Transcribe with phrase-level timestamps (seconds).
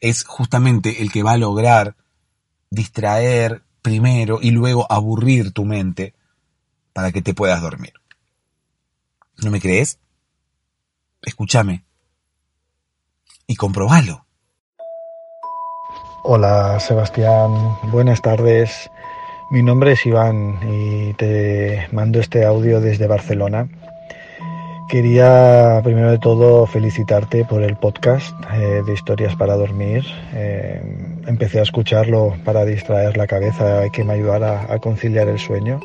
[0.00, 1.96] es justamente el que va a lograr
[2.70, 6.14] distraer primero y luego aburrir tu mente
[6.92, 7.94] para que te puedas dormir.
[9.38, 9.98] ¿No me crees?
[11.22, 11.84] Escúchame
[13.46, 14.26] y comprobalo.
[16.24, 18.90] Hola Sebastián, buenas tardes.
[19.50, 23.68] Mi nombre es Iván y te mando este audio desde Barcelona.
[24.88, 30.02] Quería primero de todo felicitarte por el podcast eh, de historias para dormir.
[30.32, 30.80] Eh,
[31.26, 35.78] empecé a escucharlo para distraer la cabeza y que me ayudara a conciliar el sueño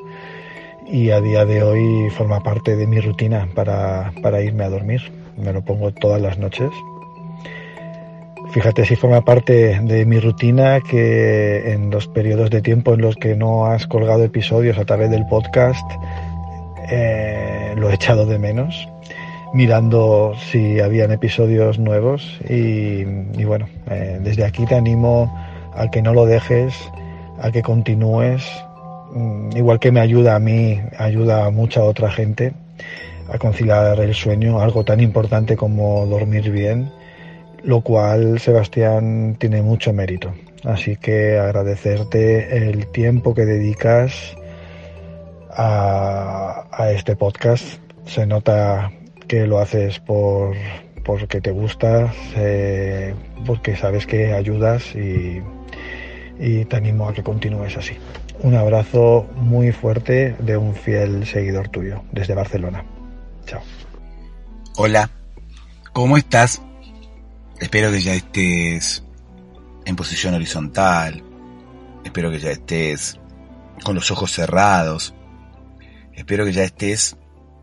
[0.90, 5.02] y a día de hoy forma parte de mi rutina para, para irme a dormir.
[5.35, 6.72] Me lo pongo todas las noches.
[8.52, 13.18] Fíjate si forma parte de mi rutina que en los periodos de tiempo en los
[13.18, 15.91] que no has colgado episodios a través del podcast
[16.90, 18.88] eh, lo he echado de menos
[19.54, 23.04] mirando si habían episodios nuevos y,
[23.46, 25.32] bueno, eh, desde aquí te animo
[25.76, 26.74] a que no lo dejes,
[27.40, 28.44] a que continúes,
[29.14, 32.54] mm, igual que me ayuda a mí, ayuda a mucha otra gente
[33.30, 36.92] a conciliar el sueño, algo tan importante como dormir bien,
[37.64, 40.34] lo cual Sebastián tiene mucho mérito.
[40.64, 44.36] Así que agradecerte el tiempo que dedicas
[45.56, 47.64] a, este podcast.
[48.06, 48.91] Se nota
[49.28, 50.56] que lo haces por
[51.03, 52.14] porque te gusta,
[53.46, 55.41] porque sabes que ayudas y,
[56.40, 57.97] y te animo a que continúes así.
[58.40, 62.84] Un abrazo muy fuerte de un fiel seguidor tuyo desde Barcelona.
[63.46, 63.62] Chao.
[64.78, 65.09] Hola,
[65.94, 66.62] ¿cómo estás?
[67.59, 69.03] Espero que ya estés
[69.85, 71.24] en posición horizontal.
[72.03, 73.20] Espero que ya estés
[73.84, 75.14] con los ojos cerrados.
[76.13, 77.18] Espero que ya estés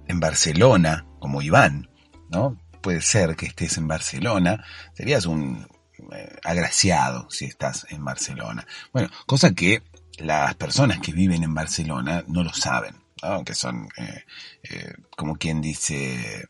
[0.07, 1.89] en Barcelona como Iván,
[2.31, 2.59] ¿no?
[2.83, 5.67] Puede ser que estés en Barcelona, serías un
[6.13, 8.67] eh, agraciado si estás en Barcelona.
[8.93, 9.83] Bueno, cosa que
[10.19, 13.45] las personas que viven en Barcelona no lo saben, ¿no?
[13.45, 14.25] que son, eh,
[14.65, 16.49] eh, como quien dice,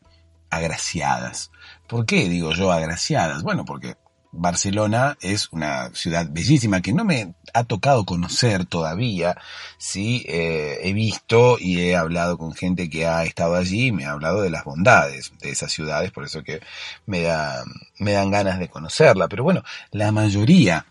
[0.49, 1.51] agraciadas.
[1.87, 3.43] ¿Por qué digo yo agraciadas?
[3.43, 3.95] Bueno, porque
[4.31, 9.37] Barcelona es una ciudad bellísima que no me ha tocado conocer todavía.
[9.77, 14.05] Sí, eh, he visto y he hablado con gente que ha estado allí y me
[14.05, 16.61] ha hablado de las bondades de esas ciudades, por eso que
[17.05, 17.63] me, da,
[17.99, 19.27] me dan ganas de conocerla.
[19.27, 20.85] Pero bueno, la mayoría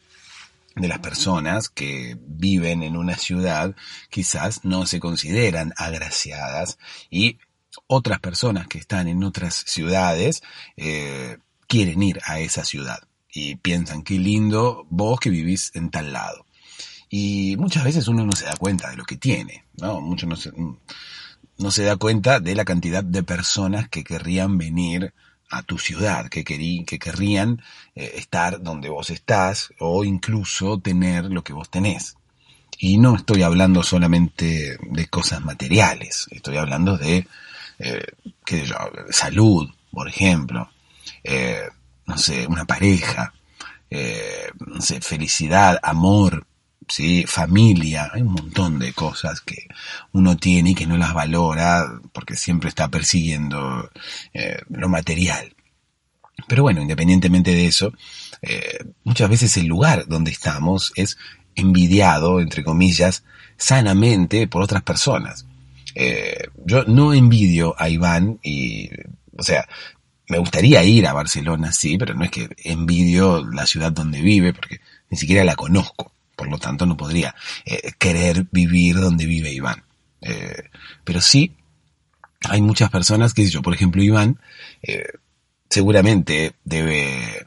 [0.76, 3.74] de las personas que viven en una ciudad
[4.10, 6.78] quizás no se consideran agraciadas
[7.10, 7.38] y
[7.86, 10.42] otras personas que están en otras ciudades
[10.76, 13.00] eh, quieren ir a esa ciudad
[13.32, 16.46] y piensan, qué lindo vos que vivís en tal lado.
[17.08, 20.00] Y muchas veces uno no se da cuenta de lo que tiene, ¿no?
[20.00, 20.52] Mucho no se,
[21.58, 25.12] no se da cuenta de la cantidad de personas que querrían venir
[25.50, 27.62] a tu ciudad, que, que querrían
[27.96, 32.14] eh, estar donde vos estás o incluso tener lo que vos tenés.
[32.78, 37.26] Y no estoy hablando solamente de cosas materiales, estoy hablando de,
[37.78, 38.04] eh,
[38.44, 38.76] qué sé yo,
[39.10, 40.70] salud, por ejemplo,
[41.24, 41.68] eh,
[42.10, 43.32] no sé, una pareja,
[43.88, 46.44] eh, no sé, felicidad, amor,
[46.88, 47.24] ¿sí?
[47.24, 49.68] familia, hay un montón de cosas que
[50.12, 53.90] uno tiene y que no las valora porque siempre está persiguiendo
[54.34, 55.54] eh, lo material.
[56.48, 57.92] Pero bueno, independientemente de eso,
[58.42, 61.16] eh, muchas veces el lugar donde estamos es
[61.54, 63.22] envidiado, entre comillas,
[63.56, 65.46] sanamente por otras personas.
[66.64, 68.88] Yo no envidio a Iván y,
[69.36, 69.68] o sea,
[70.30, 74.52] me gustaría ir a Barcelona, sí, pero no es que envidio la ciudad donde vive,
[74.52, 74.80] porque
[75.10, 77.34] ni siquiera la conozco por lo tanto no podría
[77.66, 79.84] eh, querer vivir donde vive Iván.
[80.22, 80.70] Eh,
[81.04, 81.54] pero sí,
[82.48, 84.40] hay muchas personas que, yo, por ejemplo, Iván,
[84.82, 85.04] eh,
[85.68, 87.46] seguramente debe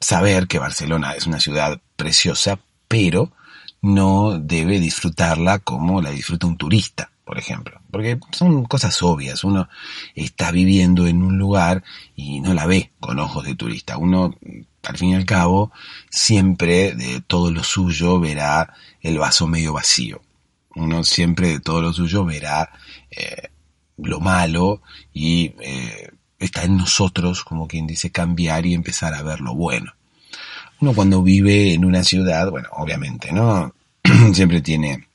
[0.00, 2.58] saber que Barcelona es una ciudad preciosa,
[2.88, 3.32] pero
[3.80, 7.80] no debe disfrutarla como la disfruta un turista, por ejemplo.
[7.90, 9.44] Porque son cosas obvias.
[9.44, 9.68] Uno
[10.14, 11.82] está viviendo en un lugar
[12.14, 13.98] y no la ve con ojos de turista.
[13.98, 14.34] Uno
[14.82, 15.72] al fin y al cabo,
[16.10, 20.20] siempre de todo lo suyo verá el vaso medio vacío.
[20.74, 22.70] Uno siempre de todo lo suyo verá
[23.10, 23.48] eh,
[23.96, 24.82] lo malo
[25.12, 29.92] y eh, está en nosotros, como quien dice, cambiar y empezar a ver lo bueno.
[30.80, 33.74] Uno cuando vive en una ciudad, bueno, obviamente, ¿no?
[34.34, 35.08] siempre tiene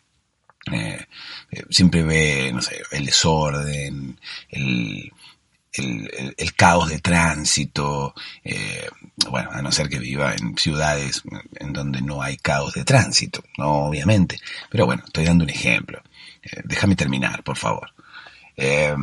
[0.74, 1.06] eh,
[1.69, 4.19] siempre ve, no sé, el desorden,
[4.50, 5.12] el,
[5.74, 8.13] el, caos de tránsito,
[8.44, 8.89] eh,
[9.30, 11.24] bueno, a no ser que viva en ciudades
[11.56, 14.39] en donde no hay caos de tránsito, no, obviamente,
[14.69, 16.01] pero bueno, estoy dando un ejemplo.
[16.44, 17.94] Eh, déjame terminar, por favor.
[18.56, 18.95] Eh,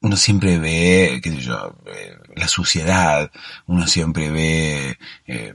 [0.00, 3.30] uno siempre ve, qué sé yo, eh, la suciedad,
[3.66, 5.54] uno siempre ve, eh,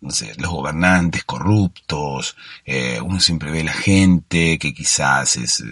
[0.00, 5.62] no sé, los gobernantes corruptos, eh, uno siempre ve la gente que quizás es,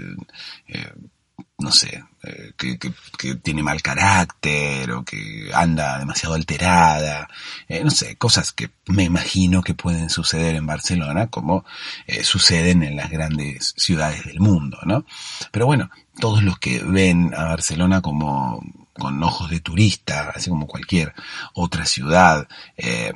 [1.59, 7.29] no sé, eh, que, que, tiene mal carácter o que anda demasiado alterada,
[7.69, 11.65] eh, no sé, cosas que me imagino que pueden suceder en Barcelona como
[12.07, 15.05] eh, suceden en las grandes ciudades del mundo, ¿no?
[15.51, 18.63] Pero bueno, todos los que ven a Barcelona como
[18.93, 21.15] con ojos de turista, así como cualquier
[21.55, 23.13] otra ciudad, eh,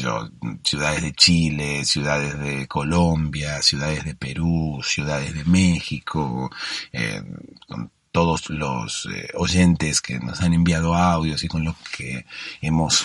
[0.00, 0.30] yo,
[0.62, 6.50] ciudades de Chile, ciudades de Colombia, ciudades de Perú, ciudades de México,
[6.92, 7.22] eh,
[7.68, 12.24] con todos los eh, oyentes que nos han enviado audios y con los que
[12.62, 13.04] hemos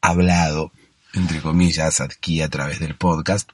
[0.00, 0.72] hablado,
[1.14, 3.50] entre comillas, aquí a través del podcast,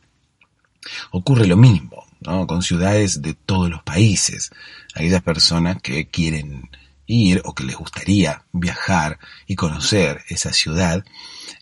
[1.10, 2.46] ocurre lo mismo, ¿no?
[2.46, 4.50] Con ciudades de todos los países.
[4.94, 6.70] Aquellas personas que quieren
[7.06, 11.04] ir o que les gustaría viajar y conocer esa ciudad,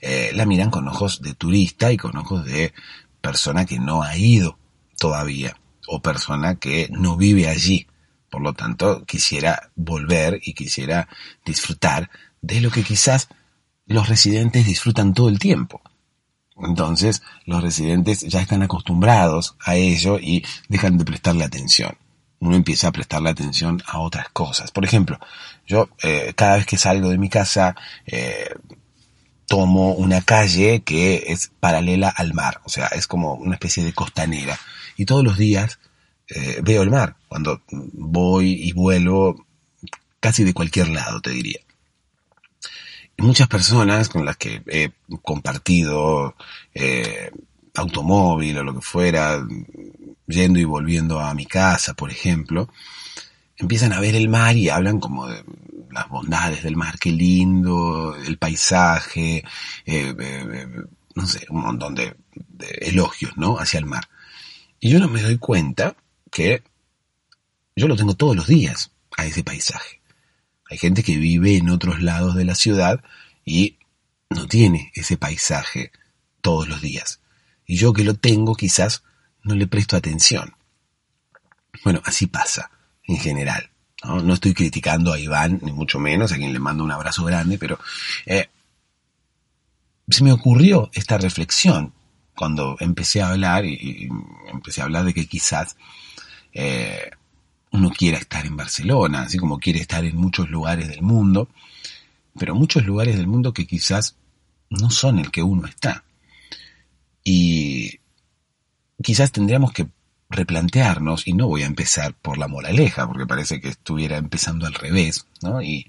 [0.02, 2.74] eh, la miran con ojos de turista y con ojos de
[3.20, 4.58] persona que no ha ido
[4.98, 5.56] todavía
[5.86, 7.86] o persona que no vive allí.
[8.30, 11.08] Por lo tanto, quisiera volver y quisiera
[11.44, 12.10] disfrutar
[12.42, 13.28] de lo que quizás
[13.86, 15.80] los residentes disfrutan todo el tiempo.
[16.58, 21.96] Entonces, los residentes ya están acostumbrados a ello y dejan de prestarle atención.
[22.38, 24.70] Uno empieza a prestarle atención a otras cosas.
[24.70, 25.18] Por ejemplo,
[25.66, 27.76] yo eh, cada vez que salgo de mi casa
[28.06, 28.54] eh,
[29.46, 33.92] tomo una calle que es paralela al mar, o sea, es como una especie de
[33.92, 34.58] costanera.
[34.96, 35.78] Y todos los días
[36.28, 39.46] eh, veo el mar, cuando voy y vuelvo
[40.20, 41.60] casi de cualquier lado, te diría.
[43.18, 44.90] Muchas personas con las que he
[45.22, 46.34] compartido
[46.74, 47.30] eh,
[47.74, 49.46] automóvil o lo que fuera,
[50.26, 52.68] yendo y volviendo a mi casa, por ejemplo,
[53.56, 55.44] empiezan a ver el mar y hablan como de
[55.90, 59.38] las bondades del mar, qué lindo, el paisaje,
[59.86, 60.66] eh, eh,
[61.14, 63.58] no sé, un montón de, de, elogios, ¿no?
[63.58, 64.08] Hacia el mar.
[64.78, 65.96] Y yo no me doy cuenta
[66.30, 66.62] que
[67.74, 69.95] yo lo tengo todos los días a ese paisaje.
[70.70, 73.02] Hay gente que vive en otros lados de la ciudad
[73.44, 73.78] y
[74.30, 75.92] no tiene ese paisaje
[76.40, 77.20] todos los días.
[77.66, 79.02] Y yo que lo tengo quizás
[79.42, 80.54] no le presto atención.
[81.84, 82.70] Bueno, así pasa
[83.04, 83.70] en general.
[84.04, 87.58] No, estoy criticando a Iván, ni mucho menos, a quien le mando un abrazo grande,
[87.58, 87.78] pero
[88.24, 88.48] eh,
[90.08, 91.92] se me ocurrió esta reflexión
[92.36, 94.08] cuando empecé a hablar y, y
[94.52, 95.76] empecé a hablar de que quizás
[96.52, 97.10] eh,
[97.76, 101.48] uno quiera estar en Barcelona, así como quiere estar en muchos lugares del mundo,
[102.38, 104.16] pero muchos lugares del mundo que quizás
[104.70, 106.04] no son el que uno está.
[107.22, 108.00] Y
[109.02, 109.88] quizás tendríamos que
[110.28, 114.74] replantearnos, y no voy a empezar por la moraleja, porque parece que estuviera empezando al
[114.74, 115.62] revés, ¿no?
[115.62, 115.88] Y,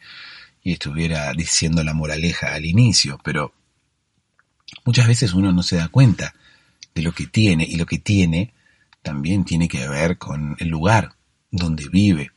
[0.61, 3.53] y estuviera diciendo la moraleja al inicio, pero
[4.85, 6.35] muchas veces uno no se da cuenta
[6.93, 8.53] de lo que tiene y lo que tiene
[9.01, 11.16] también tiene que ver con el lugar
[11.51, 12.31] donde vive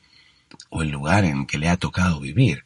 [0.69, 2.65] o el lugar en que le ha tocado vivir.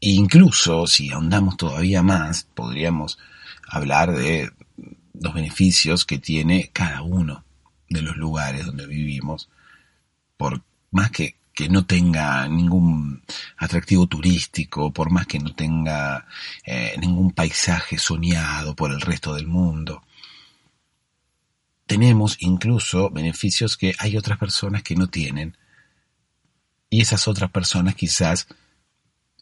[0.00, 3.18] E incluso si ahondamos todavía más, podríamos
[3.68, 4.50] hablar de
[5.14, 7.44] los beneficios que tiene cada uno
[7.88, 9.48] de los lugares donde vivimos,
[10.36, 13.22] por más que, que no tenga ningún
[13.56, 16.26] atractivo turístico, por más que no tenga
[16.64, 20.02] eh, ningún paisaje soñado por el resto del mundo.
[21.92, 25.58] Tenemos incluso beneficios que hay otras personas que no tienen
[26.88, 28.46] y esas otras personas quizás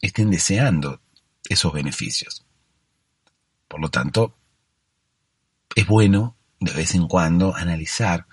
[0.01, 0.99] estén deseando
[1.47, 2.43] esos beneficios.
[3.69, 4.35] Por lo tanto,
[5.75, 8.27] es bueno de vez en cuando analizar,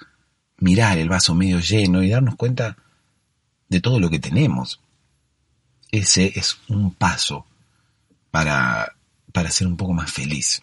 [0.56, 2.76] mirar el vaso medio lleno y darnos cuenta
[3.68, 4.80] de todo lo que tenemos.
[5.92, 7.46] Ese es un paso
[8.32, 8.96] para,
[9.32, 10.60] para ser un poco más feliz.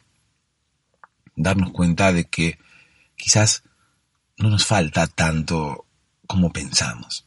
[1.38, 2.65] Darnos cuenta de que
[3.16, 3.64] quizás
[4.38, 5.86] no nos falta tanto
[6.28, 7.26] como pensamos.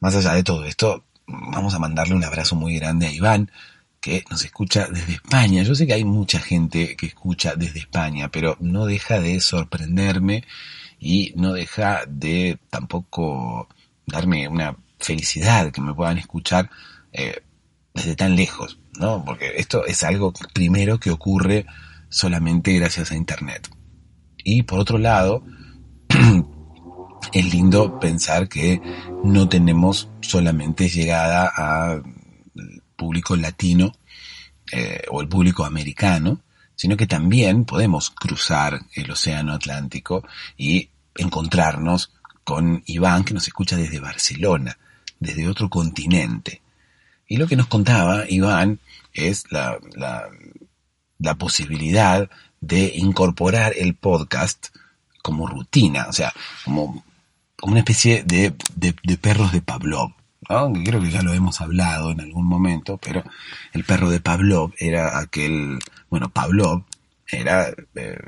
[0.00, 3.50] Más allá de todo esto, vamos a mandarle un abrazo muy grande a Iván,
[4.00, 5.62] que nos escucha desde España.
[5.62, 10.44] Yo sé que hay mucha gente que escucha desde España, pero no deja de sorprenderme
[10.98, 13.68] y no deja de tampoco
[14.06, 16.68] darme una felicidad que me puedan escuchar
[17.12, 17.42] eh,
[17.94, 19.24] desde tan lejos, ¿no?
[19.24, 21.66] Porque esto es algo primero que ocurre
[22.08, 23.70] solamente gracias a Internet.
[24.44, 25.44] Y por otro lado,
[27.32, 28.80] es lindo pensar que
[29.24, 32.02] no tenemos solamente llegada al
[32.96, 33.92] público latino
[34.70, 36.40] eh, o el público americano,
[36.74, 40.24] sino que también podemos cruzar el Océano Atlántico
[40.56, 42.12] y encontrarnos
[42.44, 44.78] con Iván que nos escucha desde Barcelona,
[45.20, 46.62] desde otro continente.
[47.28, 48.80] Y lo que nos contaba Iván
[49.12, 50.28] es la, la,
[51.18, 52.28] la posibilidad
[52.62, 54.68] de incorporar el podcast
[55.20, 56.32] como rutina, o sea,
[56.64, 57.04] como,
[57.56, 60.12] como una especie de, de, perros de Pavlov.
[60.48, 60.72] ¿no?
[60.84, 63.22] creo que ya lo hemos hablado en algún momento, pero
[63.72, 65.78] el perro de Pavlov era aquel,
[66.08, 66.84] bueno, Pavlov
[67.26, 68.18] era eh,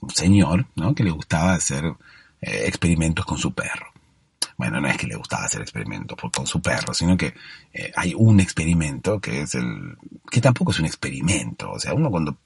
[0.00, 0.94] un señor ¿no?
[0.94, 1.84] que le gustaba hacer
[2.40, 3.86] eh, experimentos con su perro.
[4.56, 7.34] Bueno, no es que le gustaba hacer experimentos con su perro, sino que
[7.72, 9.96] eh, hay un experimento que es el,
[10.30, 12.38] que tampoco es un experimento, o sea, uno cuando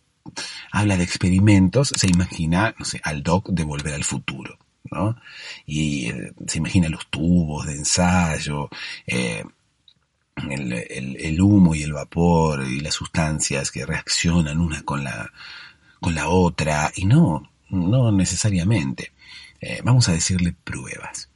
[0.73, 4.59] habla de experimentos, se imagina, al doc de Volver al Futuro,
[4.91, 5.17] ¿no?
[5.67, 8.69] Y eh, se imagina los tubos de ensayo,
[9.07, 9.45] eh,
[10.51, 15.33] el, humo y el vapor y las sustancias que reaccionan una con la,
[16.01, 19.13] con la otra, y no, no necesariamente.
[19.61, 21.29] Eh, vamos a decirle pruebas.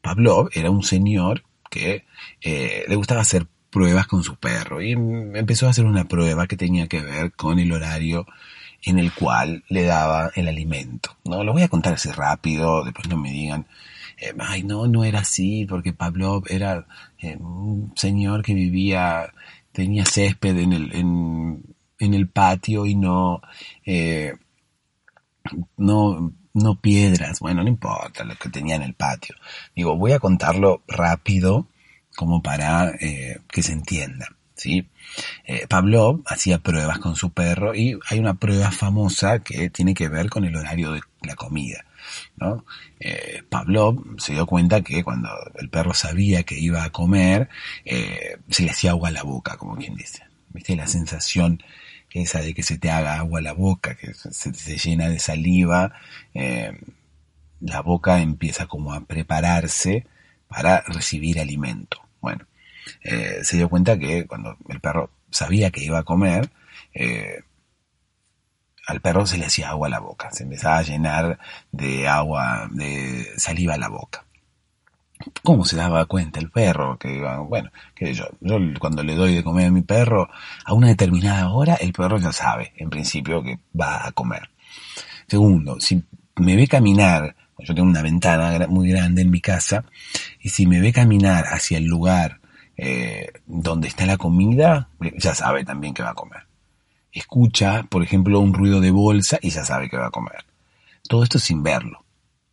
[0.00, 2.04] Pavlov era un señor que
[2.42, 6.88] le gustaba hacer pruebas con su perro y empezó a hacer una prueba que tenía
[6.88, 8.26] que ver con el horario
[8.82, 11.16] en el cual le daba el alimento.
[11.24, 13.66] No lo voy a contar así rápido, después no me digan,
[14.18, 16.86] eh, ay no, no era así, porque Pablo era
[17.18, 19.32] eh, un señor que vivía,
[19.72, 21.62] tenía césped en el, en,
[21.98, 23.42] en el patio y no,
[23.84, 24.34] eh,
[25.76, 29.36] no, no piedras, bueno, no importa lo que tenía en el patio.
[29.76, 31.66] Digo, voy a contarlo rápido
[32.20, 34.28] como para eh, que se entienda.
[34.54, 34.86] ¿sí?
[35.46, 40.10] Eh, Pablo hacía pruebas con su perro y hay una prueba famosa que tiene que
[40.10, 41.82] ver con el horario de la comida.
[42.36, 42.66] ¿no?
[42.98, 47.48] Eh, Pablo se dio cuenta que cuando el perro sabía que iba a comer,
[47.86, 50.22] se le hacía agua a la boca, como quien dice.
[50.50, 50.76] ¿Viste?
[50.76, 51.62] La sensación
[52.10, 55.20] esa de que se te haga agua a la boca, que se, se llena de
[55.20, 55.94] saliva,
[57.60, 60.04] la boca empieza como a prepararse
[60.48, 62.09] para recibir alimento.
[62.20, 62.46] Bueno,
[63.02, 66.50] eh, se dio cuenta que cuando el perro sabía que iba a comer,
[66.94, 67.42] eh,
[68.86, 71.38] al perro se le hacía agua a la boca, se empezaba a llenar
[71.70, 74.24] de agua, de saliva a la boca.
[75.42, 76.98] ¿Cómo se daba cuenta el perro?
[76.98, 80.28] Que bueno, que yo, yo cuando le doy de comer a mi perro,
[80.64, 84.48] a una determinada hora, el perro ya sabe, en principio, que va a comer.
[85.26, 86.02] Segundo, si
[86.36, 89.84] me ve caminar, yo tengo una ventana muy grande en mi casa,
[90.40, 92.40] y si me ve caminar hacia el lugar
[92.76, 96.44] eh, donde está la comida, ya sabe también que va a comer.
[97.12, 100.44] Escucha, por ejemplo, un ruido de bolsa y ya sabe que va a comer.
[101.08, 102.04] Todo esto sin verlo.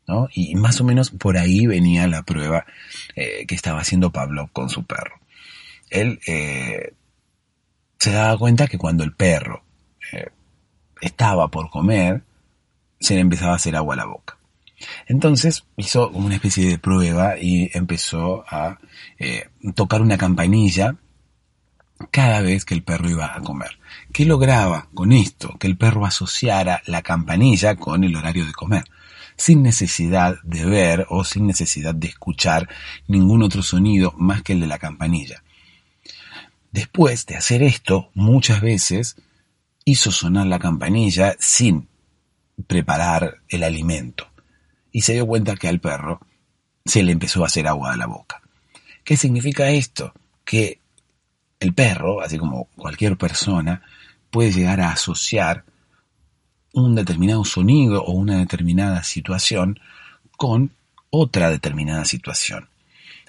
[0.07, 0.27] ¿no?
[0.33, 2.65] Y más o menos por ahí venía la prueba
[3.15, 5.19] eh, que estaba haciendo Pablo con su perro.
[5.89, 6.93] Él eh,
[7.99, 9.63] se daba cuenta que cuando el perro
[11.01, 12.23] estaba por comer,
[12.99, 14.37] se le empezaba a hacer agua a la boca.
[15.07, 18.79] Entonces hizo una especie de prueba y empezó a
[19.17, 20.95] eh, tocar una campanilla
[22.11, 23.79] cada vez que el perro iba a comer.
[24.13, 25.57] ¿Qué lograba con esto?
[25.57, 28.83] Que el perro asociara la campanilla con el horario de comer,
[29.35, 32.69] sin necesidad de ver o sin necesidad de escuchar
[33.07, 35.43] ningún otro sonido más que el de la campanilla.
[36.71, 39.15] Después de hacer esto, muchas veces
[39.85, 41.87] hizo sonar la campanilla sin
[42.67, 44.27] preparar el alimento
[44.97, 46.19] y se dio cuenta que al perro
[46.83, 48.41] se le empezó a hacer agua a la boca.
[49.03, 50.11] ¿Qué significa esto?
[50.43, 50.79] Que
[51.59, 53.83] el perro, así como cualquier persona,
[54.31, 55.65] puede llegar a asociar
[56.73, 59.79] un determinado sonido o una determinada situación
[60.35, 60.71] con
[61.11, 62.67] otra determinada situación.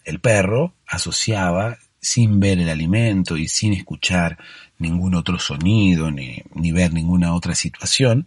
[0.07, 4.39] El perro asociaba sin ver el alimento y sin escuchar
[4.79, 8.27] ningún otro sonido ni, ni ver ninguna otra situación,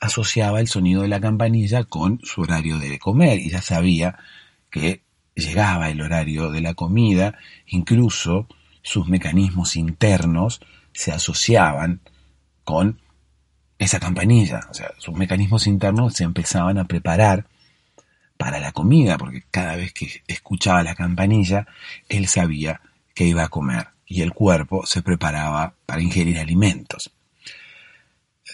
[0.00, 4.18] asociaba el sonido de la campanilla con su horario de comer y ya sabía
[4.70, 5.02] que
[5.34, 8.46] llegaba el horario de la comida, incluso
[8.82, 10.60] sus mecanismos internos
[10.92, 12.00] se asociaban
[12.64, 13.00] con
[13.78, 17.46] esa campanilla, o sea, sus mecanismos internos se empezaban a preparar
[18.36, 21.66] para la comida, porque cada vez que escuchaba la campanilla,
[22.08, 22.80] él sabía
[23.14, 27.12] que iba a comer y el cuerpo se preparaba para ingerir alimentos.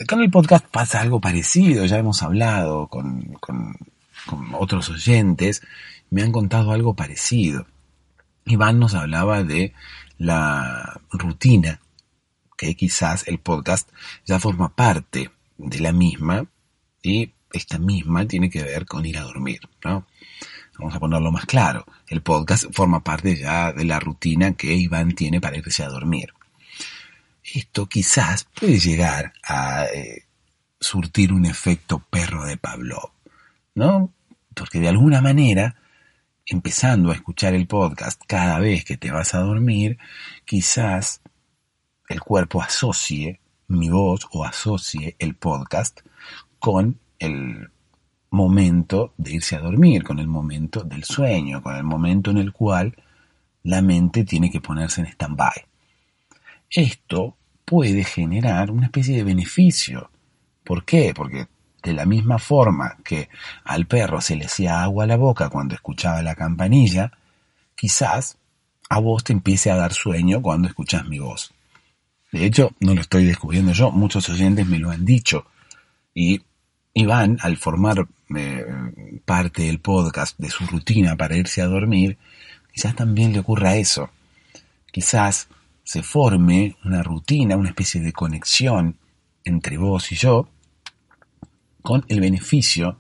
[0.09, 3.77] Con el podcast pasa algo parecido, ya hemos hablado con, con,
[4.59, 5.63] otros oyentes,
[6.11, 7.69] me han contado algo parecido.
[8.45, 9.73] Iván nos hablaba de
[10.19, 11.81] la rutina,
[12.57, 13.89] que quizás el podcast
[14.27, 16.45] ya forma parte de la misma
[17.01, 20.07] y esta misma tiene que ver con ir a dormir, ¿no?
[20.77, 21.87] Vamos a ponerlo más claro.
[22.09, 26.34] El podcast forma parte ya de la rutina que Iván tiene para irse a dormir
[27.45, 30.25] esto quizás puede llegar a eh,
[30.81, 33.11] surtir un efecto perro de Pavlov,
[33.75, 34.13] ¿no?
[34.55, 35.77] Porque de alguna manera,
[36.47, 39.99] empezando a escuchar el podcast cada vez que te vas a dormir,
[40.45, 41.21] quizás
[42.09, 46.01] el cuerpo asocie mi voz o asocie el podcast
[46.59, 47.71] con el
[48.31, 52.52] momento de irse a dormir, con el momento del sueño, con el momento en el
[52.52, 52.95] cual
[53.63, 55.74] la mente tiene que ponerse en stand-by.
[56.75, 60.10] Esto puede generar una especie de beneficio.
[60.65, 61.13] ¿Por qué?
[61.15, 61.47] Porque
[61.82, 63.28] de la misma forma que
[63.65, 67.13] al perro se le hacía agua a la boca cuando escuchaba la campanilla,
[67.76, 68.39] quizás
[68.89, 71.52] a vos te empiece a dar sueño cuando escuchas mi voz.
[72.32, 75.47] De hecho, no lo estoy descubriendo yo, muchos oyentes me lo han dicho.
[76.13, 76.43] Y
[76.93, 78.67] Iván, al formar eh,
[79.25, 82.19] parte del podcast de su rutina para irse a dormir,
[82.73, 84.10] quizás también le ocurra eso.
[84.91, 85.49] Quizás
[85.84, 88.99] se forme una rutina, una especie de conexión
[89.44, 90.49] entre vos y yo,
[91.82, 92.99] con el beneficio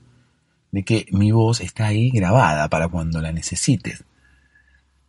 [0.70, 4.04] de que mi voz está ahí grabada para cuando la necesites.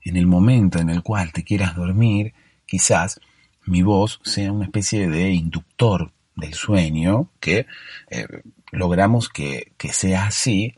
[0.02, 2.34] En el momento en el cual te quieras dormir,
[2.66, 3.20] quizás
[3.66, 7.66] mi voz sea una especie de inductor del sueño que
[8.10, 8.28] eh,
[8.72, 10.76] logramos que, que sea así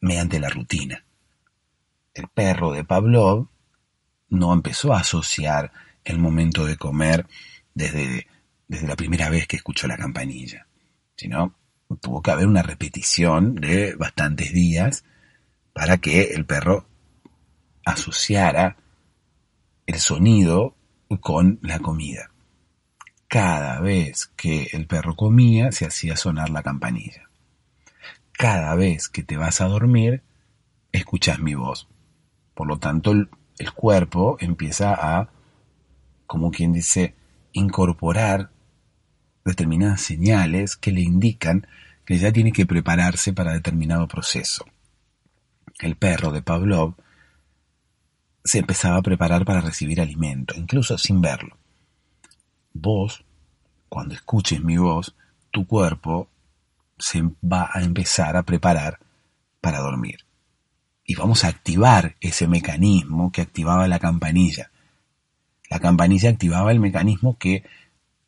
[0.00, 1.04] mediante la rutina.
[2.14, 3.48] El perro de Pavlov
[4.28, 5.72] no empezó a asociar
[6.04, 7.26] el momento de comer
[7.74, 8.26] desde,
[8.68, 10.66] desde la primera vez que escuchó la campanilla,
[11.16, 11.54] sino
[12.00, 15.04] tuvo que haber una repetición de bastantes días
[15.72, 16.86] para que el perro
[17.84, 18.76] asociara
[19.86, 20.76] el sonido
[21.20, 22.30] con la comida.
[23.26, 27.28] Cada vez que el perro comía se hacía sonar la campanilla.
[28.32, 30.22] Cada vez que te vas a dormir,
[30.92, 31.88] escuchas mi voz.
[32.54, 35.30] Por lo tanto, el, el cuerpo empieza a
[36.30, 37.16] como quien dice,
[37.52, 38.52] incorporar
[39.44, 41.66] determinadas señales que le indican
[42.04, 44.64] que ya tiene que prepararse para determinado proceso.
[45.80, 46.94] El perro de Pavlov
[48.44, 51.56] se empezaba a preparar para recibir alimento, incluso sin verlo.
[52.74, 53.24] Vos,
[53.88, 55.16] cuando escuches mi voz,
[55.50, 56.28] tu cuerpo
[56.96, 59.00] se va a empezar a preparar
[59.60, 60.20] para dormir.
[61.04, 64.70] Y vamos a activar ese mecanismo que activaba la campanilla.
[65.70, 67.62] La campanilla activaba el mecanismo que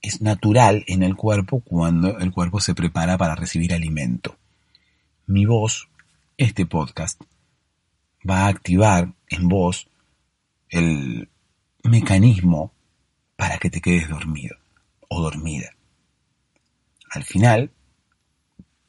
[0.01, 4.37] es natural en el cuerpo cuando el cuerpo se prepara para recibir alimento.
[5.27, 5.89] Mi voz,
[6.37, 7.21] este podcast,
[8.29, 9.89] va a activar en vos
[10.69, 11.29] el
[11.83, 12.73] mecanismo
[13.37, 14.57] para que te quedes dormido
[15.09, 15.75] o dormida.
[17.11, 17.73] Al final,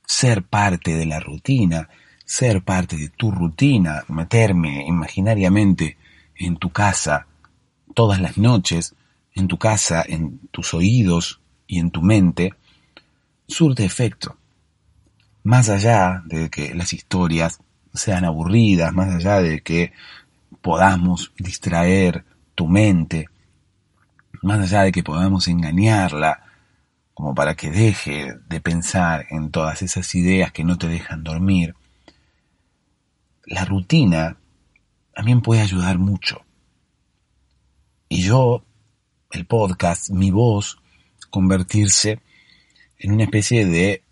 [0.06, 1.89] ser parte de la rutina,
[2.24, 5.98] ser parte de tu rutina, meterme imaginariamente
[6.36, 7.28] en tu casa,
[7.93, 8.95] todas las noches,
[9.34, 12.53] en tu casa, en tus oídos y en tu mente,
[13.47, 14.38] surte efecto.
[15.43, 17.60] más allá de que las historias
[17.93, 19.91] sean aburridas, más allá de que
[20.62, 22.23] podamos distraer
[22.56, 23.27] tu mente,
[24.41, 26.43] más allá de que podamos engañarla,
[27.13, 31.75] como para que deje de pensar en todas esas ideas que no te dejan dormir,
[33.45, 34.38] la rutina
[35.13, 36.41] también puede ayudar mucho.
[38.13, 38.63] Y yo,
[39.32, 40.78] el podcast, mi voz,
[41.32, 42.21] convertirse
[42.99, 44.04] en una especie de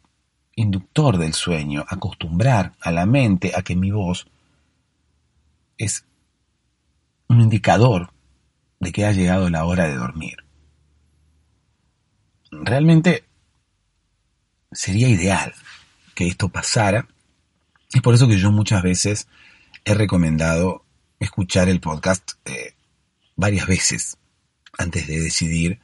[0.56, 4.26] inductor del sueño, acostumbrar a la mente a que mi voz
[5.78, 6.04] es
[7.28, 8.12] un indicador
[8.80, 10.38] de que ha llegado la hora de dormir.
[12.50, 13.24] Realmente
[14.72, 15.54] sería ideal
[16.16, 17.08] que esto pasara.
[17.94, 19.28] Es por eso que yo muchas veces
[19.86, 20.86] he recomendado
[21.20, 22.74] escuchar el podcast eh,
[23.36, 24.18] varias veces
[24.78, 25.80] antes de decidir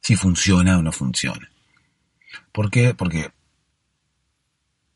[0.00, 1.50] si funciona o no funciona.
[2.52, 2.94] ¿Por qué?
[2.94, 3.30] Porque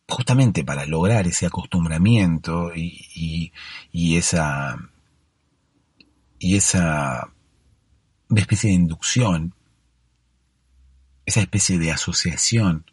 [0.09, 3.53] justamente para lograr ese acostumbramiento y,
[3.92, 4.77] y, esa
[6.38, 7.33] y esa
[8.35, 9.55] especie de inducción,
[11.25, 12.85] esa especie de asociación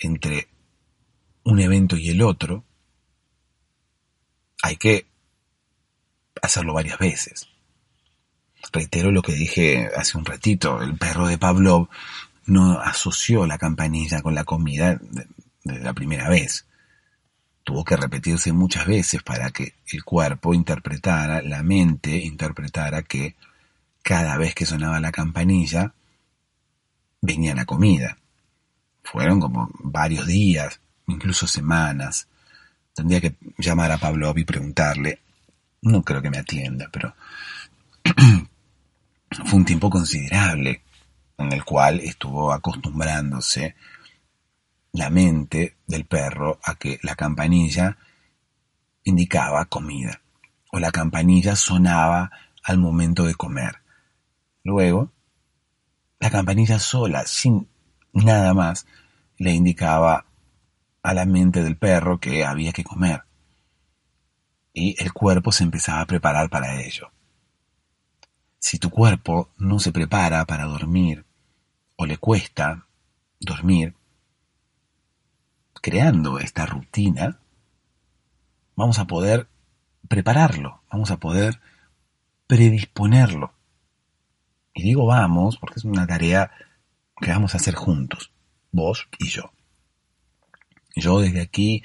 [0.00, 0.48] entre
[1.44, 2.64] un evento y el otro,
[4.62, 5.06] hay que
[6.42, 7.48] hacerlo varias veces.
[8.72, 11.88] Reitero lo que dije hace un ratito, el perro de Pavlov
[12.46, 15.00] no asoció la campanilla con la comida
[15.64, 16.66] de la primera vez.
[17.64, 23.34] Tuvo que repetirse muchas veces para que el cuerpo interpretara, la mente interpretara que
[24.02, 25.92] cada vez que sonaba la campanilla
[27.20, 28.18] venía la comida.
[29.02, 32.28] Fueron como varios días, incluso semanas.
[32.94, 35.20] Tendría que llamar a Pablo y preguntarle.
[35.86, 37.14] No creo que me atienda, pero
[39.44, 40.82] fue un tiempo considerable
[41.38, 43.76] en el cual estuvo acostumbrándose
[44.90, 47.98] la mente del perro a que la campanilla
[49.04, 50.20] indicaba comida
[50.72, 52.32] o la campanilla sonaba
[52.64, 53.76] al momento de comer.
[54.64, 55.12] Luego,
[56.18, 57.68] la campanilla sola, sin
[58.12, 58.88] nada más,
[59.38, 60.26] le indicaba
[61.04, 63.25] a la mente del perro que había que comer.
[64.78, 67.10] Y el cuerpo se empezaba a preparar para ello.
[68.58, 71.24] Si tu cuerpo no se prepara para dormir
[71.96, 72.86] o le cuesta
[73.40, 73.94] dormir,
[75.80, 77.40] creando esta rutina,
[78.74, 79.48] vamos a poder
[80.08, 81.58] prepararlo, vamos a poder
[82.46, 83.54] predisponerlo.
[84.74, 86.50] Y digo vamos porque es una tarea
[87.18, 88.30] que vamos a hacer juntos,
[88.72, 89.52] vos y yo.
[90.94, 91.82] Yo desde aquí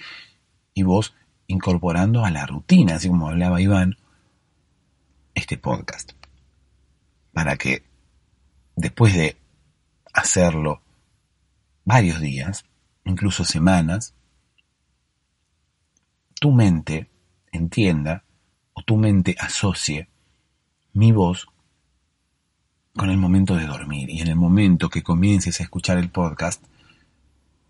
[0.73, 1.13] y vos
[1.51, 3.97] incorporando a la rutina, así como hablaba Iván,
[5.33, 6.13] este podcast.
[7.33, 7.83] Para que
[8.75, 9.37] después de
[10.13, 10.81] hacerlo
[11.85, 12.65] varios días,
[13.05, 14.13] incluso semanas,
[16.39, 17.09] tu mente
[17.51, 18.23] entienda
[18.73, 20.07] o tu mente asocie
[20.93, 21.47] mi voz
[22.95, 24.09] con el momento de dormir.
[24.09, 26.63] Y en el momento que comiences a escuchar el podcast,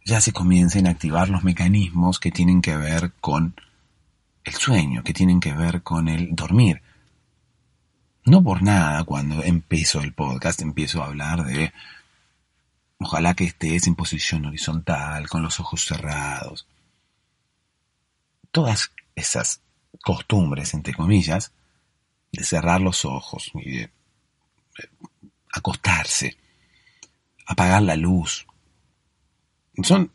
[0.06, 3.56] ya se comiencen a activar los mecanismos que tienen que ver con
[4.44, 6.82] el sueño, que tienen que ver con el dormir.
[8.26, 11.74] No por nada, cuando empiezo el podcast, empiezo a hablar de
[13.04, 16.68] Ojalá que estés en posición horizontal, con los ojos cerrados.
[18.52, 19.62] Todas esas
[20.04, 21.52] costumbres, entre comillas,
[22.32, 23.92] de cerrar los ojos y de
[25.52, 26.38] acostarse,
[27.48, 28.46] apagar la luz,
[29.82, 30.12] son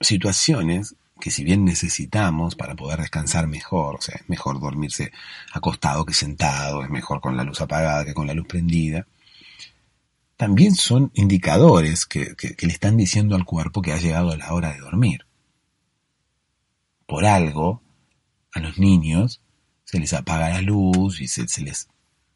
[0.00, 5.12] situaciones que si bien necesitamos para poder descansar mejor, o sea, es mejor dormirse
[5.52, 9.06] acostado que sentado, es mejor con la luz apagada que con la luz prendida,
[10.36, 14.80] también son indicadores que, le están diciendo al cuerpo que ha llegado la hora de
[14.80, 15.26] dormir.
[17.06, 17.82] Por algo,
[18.52, 19.40] a los niños
[19.84, 21.88] se les apaga la luz y se, se les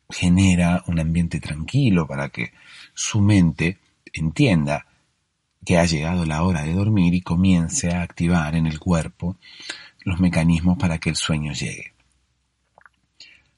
[0.09, 2.53] genera un ambiente tranquilo para que
[2.95, 3.79] su mente
[4.13, 4.87] entienda
[5.65, 9.37] que ha llegado la hora de dormir y comience a activar en el cuerpo
[10.05, 11.93] los mecanismos para que el sueño llegue.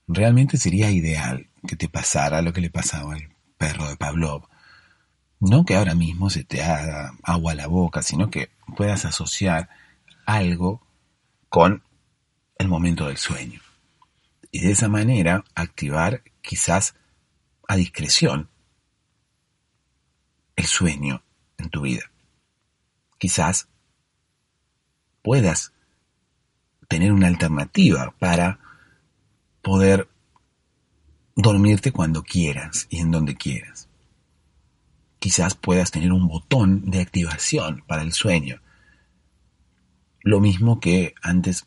[0.09, 4.49] Realmente sería ideal que te pasara lo que le pasaba al perro de Pavlov.
[5.39, 9.69] No que ahora mismo se te haga agua a la boca, sino que puedas asociar
[10.27, 10.83] algo
[11.49, 11.83] con
[12.59, 13.61] el momento del sueño.
[14.51, 16.95] Y de esa manera activar quizás
[17.69, 18.51] a discreción
[20.57, 21.23] el sueño
[21.63, 22.11] en tu vida.
[23.19, 23.69] Quizás
[25.23, 25.73] puedas
[26.89, 28.59] tener una alternativa para
[29.63, 30.09] poder
[31.37, 33.89] dormirte cuando quieras y en donde quieras.
[35.19, 38.61] Quizás puedas tener un botón de activación para el sueño
[40.23, 41.67] lo mismo que antes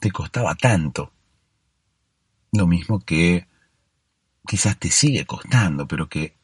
[0.00, 1.12] te costaba tanto,
[2.52, 3.46] lo mismo que
[4.46, 6.36] quizás te sigue costando, pero que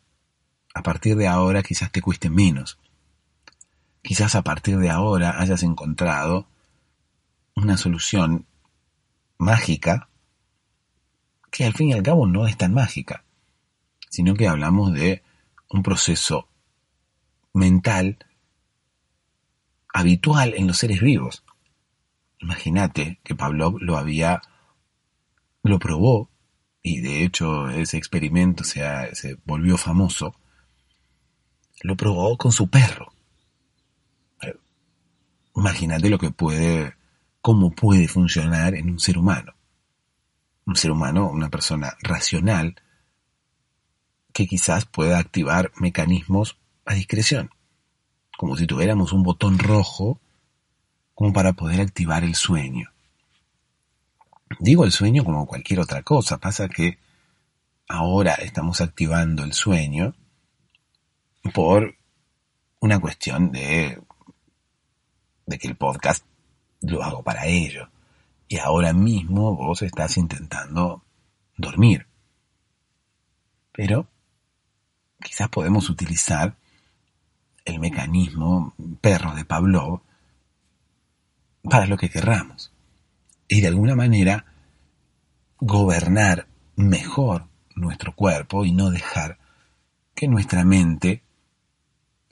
[0.75, 2.79] a partir de ahora quizás te cueste menos.
[4.03, 6.49] Quizás a partir de ahora hayas encontrado
[7.55, 8.47] una solución
[9.39, 10.09] mágica
[11.51, 13.25] que al fin y al cabo no es tan mágica,
[14.09, 15.23] sino que hablamos de
[15.69, 16.49] un proceso
[17.53, 18.19] mental
[19.93, 21.45] habitual en los seres vivos.
[22.41, 24.43] Imagínate que Pavlov lo había,
[25.63, 26.31] lo probó,
[26.83, 28.83] y de hecho ese experimento se,
[29.15, 30.35] se volvió famoso,
[31.83, 33.12] lo probó con su perro.
[35.55, 36.95] Imagínate lo que puede,
[37.41, 39.55] cómo puede funcionar en un ser humano.
[40.65, 42.77] Un ser humano, una persona racional,
[44.33, 47.51] que quizás pueda activar mecanismos a discreción,
[48.39, 50.21] como si tuviéramos un botón rojo
[51.15, 52.91] como para poder activar el sueño.
[54.59, 56.99] Digo el sueño como cualquier otra cosa, pasa que
[57.89, 60.15] ahora estamos activando el sueño
[61.55, 61.97] por
[62.81, 64.01] una cuestión de,
[65.47, 66.25] de que el podcast
[66.81, 67.89] lo hago para ello.
[68.49, 71.03] Y ahora mismo vos estás intentando
[71.57, 72.07] dormir.
[73.73, 74.07] Pero
[75.23, 76.57] quizás podemos utilizar
[77.65, 80.03] el mecanismo perro de Pavlov
[81.63, 82.73] para lo que querramos.
[83.49, 84.45] Y de alguna manera
[85.59, 89.39] gobernar mejor nuestro cuerpo y no dejar
[90.15, 91.23] que nuestra mente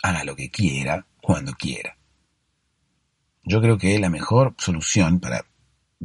[0.03, 1.97] haga lo que quiera cuando quiera.
[3.45, 5.45] Yo creo que la mejor solución para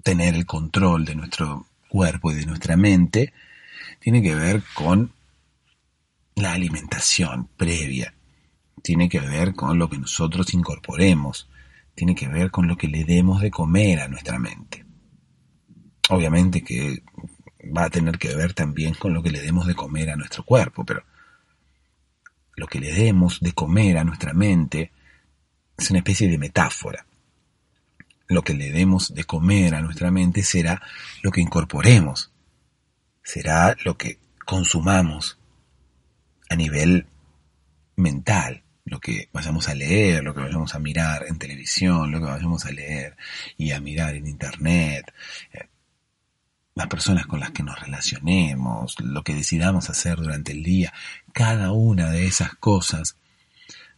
[0.03, 3.33] tener el control de nuestro cuerpo y de nuestra mente
[3.99, 5.11] tiene que ver con
[6.35, 8.13] la alimentación previa,
[8.83, 11.49] tiene que ver con lo que nosotros incorporemos,
[11.93, 14.85] tiene que ver con lo que le demos de comer a nuestra mente.
[16.09, 17.03] Obviamente que
[17.75, 20.43] va a tener que ver también con lo que le demos de comer a nuestro
[20.43, 21.03] cuerpo, pero
[22.55, 24.91] lo que le demos de comer a nuestra mente
[25.77, 27.05] es una especie de metáfora.
[28.27, 30.81] Lo que le demos de comer a nuestra mente será
[31.21, 32.31] lo que incorporemos,
[33.23, 35.37] será lo que consumamos
[36.49, 37.07] a nivel
[37.95, 42.25] mental, lo que vayamos a leer, lo que vayamos a mirar en televisión, lo que
[42.25, 43.17] vayamos a leer
[43.57, 45.11] y a mirar en internet,
[45.51, 45.67] eh,
[46.75, 50.93] las personas con las que nos relacionemos, lo que decidamos hacer durante el día,
[51.33, 53.17] cada una de esas cosas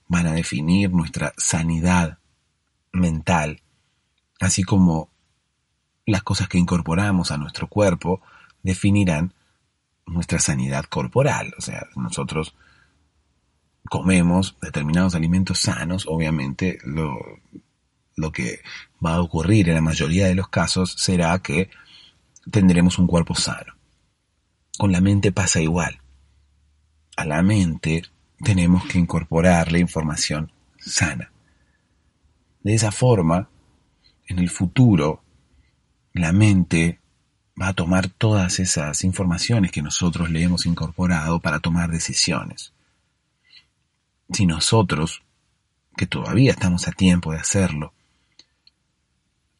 [0.07, 2.19] van a definir nuestra sanidad
[2.93, 3.61] mental,
[4.39, 5.09] así como
[6.05, 8.21] las cosas que incorporamos a nuestro cuerpo
[8.63, 9.33] definirán
[10.05, 11.53] nuestra sanidad corporal.
[11.57, 12.55] O sea, nosotros
[13.89, 17.17] comemos determinados alimentos sanos, obviamente lo,
[18.15, 18.61] lo que
[19.05, 21.69] va a ocurrir en la mayoría de los casos será que
[22.51, 23.73] tendremos un cuerpo sano.
[24.77, 26.01] Con la mente pasa igual.
[27.15, 28.03] A la mente
[28.43, 31.31] tenemos que incorporar la información sana.
[32.63, 33.49] De esa forma,
[34.27, 35.23] en el futuro,
[36.13, 36.99] la mente
[37.59, 42.73] va a tomar todas esas informaciones que nosotros le hemos incorporado para tomar decisiones.
[44.31, 45.23] Si nosotros,
[45.95, 47.93] que todavía estamos a tiempo de hacerlo,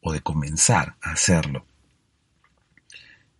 [0.00, 1.66] o de comenzar a hacerlo,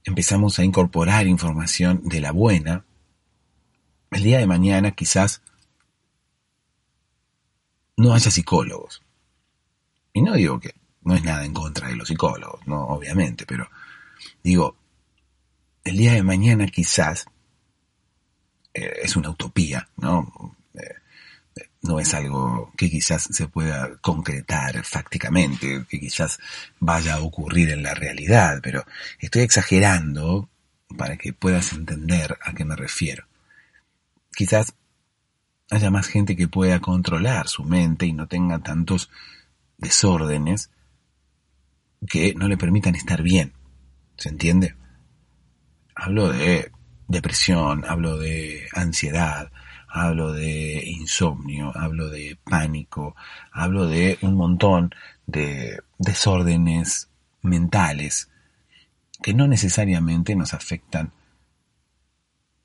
[0.05, 2.85] empezamos a incorporar información de la buena,
[4.11, 5.43] el día de mañana quizás
[7.97, 9.03] no haya psicólogos.
[10.13, 13.69] Y no digo que no es nada en contra de los psicólogos, no, obviamente, pero
[14.43, 14.77] digo,
[15.85, 17.27] el día de mañana quizás
[18.75, 20.57] eh, es una utopía, ¿no?
[20.75, 20.95] Eh,
[21.83, 26.39] no es algo que quizás se pueda concretar fácticamente, que quizás
[26.81, 28.85] vaya a ocurrir en la realidad, pero
[29.19, 30.49] estoy exagerando
[30.97, 33.27] para que puedas entender a qué me refiero.
[34.35, 34.75] Quizás
[35.71, 39.11] haya más gente que pueda controlar su mente y no tenga tantos
[39.77, 40.71] desórdenes
[42.07, 43.53] que no le permitan estar bien.
[44.17, 44.75] ¿Se entiende?
[45.95, 46.71] Hablo de
[47.09, 49.51] depresión, hablo de ansiedad,
[49.89, 53.17] hablo de insomnio, hablo de pánico,
[53.53, 54.95] hablo de un montón
[55.27, 57.09] de desórdenes
[57.43, 58.31] mentales
[59.23, 61.13] que no necesariamente nos afectan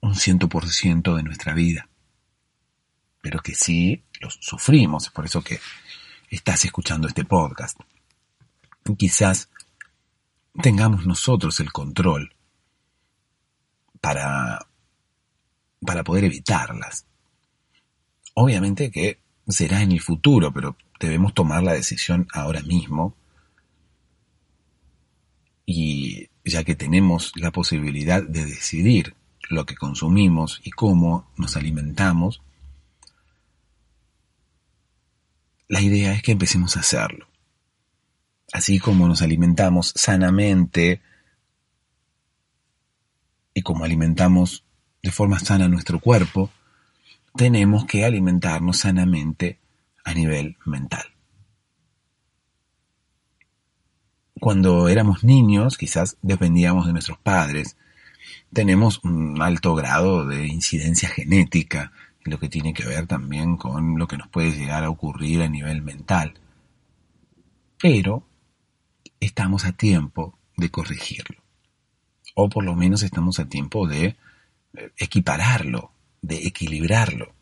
[0.02, 1.88] un ciento por ciento de nuestra vida,
[3.22, 5.60] pero que sí los sufrimos, es por eso que
[6.30, 7.80] estás escuchando este podcast.
[8.98, 9.50] Quizás
[10.62, 12.36] tengamos nosotros el control
[14.02, 14.68] para,
[15.86, 17.06] para poder evitarlas.
[18.34, 23.16] Obviamente que será en el futuro, pero debemos tomar la decisión ahora mismo
[25.66, 29.16] Y ya que tenemos la posibilidad de decidir
[29.50, 32.42] lo que consumimos y cómo nos alimentamos,
[35.68, 37.28] la idea es que empecemos a hacerlo.
[38.54, 41.02] Así como nos alimentamos sanamente
[43.52, 44.64] y como alimentamos
[45.02, 46.52] de forma sana nuestro cuerpo,
[47.36, 49.58] tenemos que alimentarnos sanamente
[50.06, 51.04] a nivel mental.
[54.40, 57.76] Cuando éramos niños, quizás dependíamos de nuestros padres.
[58.54, 61.92] Tenemos un alto grado de incidencia genética,
[62.24, 65.50] lo que tiene que ver también con lo que nos puede llegar a ocurrir a
[65.50, 66.36] nivel mental.
[67.82, 68.28] Pero
[69.26, 71.42] estamos a tiempo de corregirlo.
[72.36, 74.06] O por lo menos estamos a tiempo de
[74.74, 77.34] eh, equipararlo, de equilibrarlo.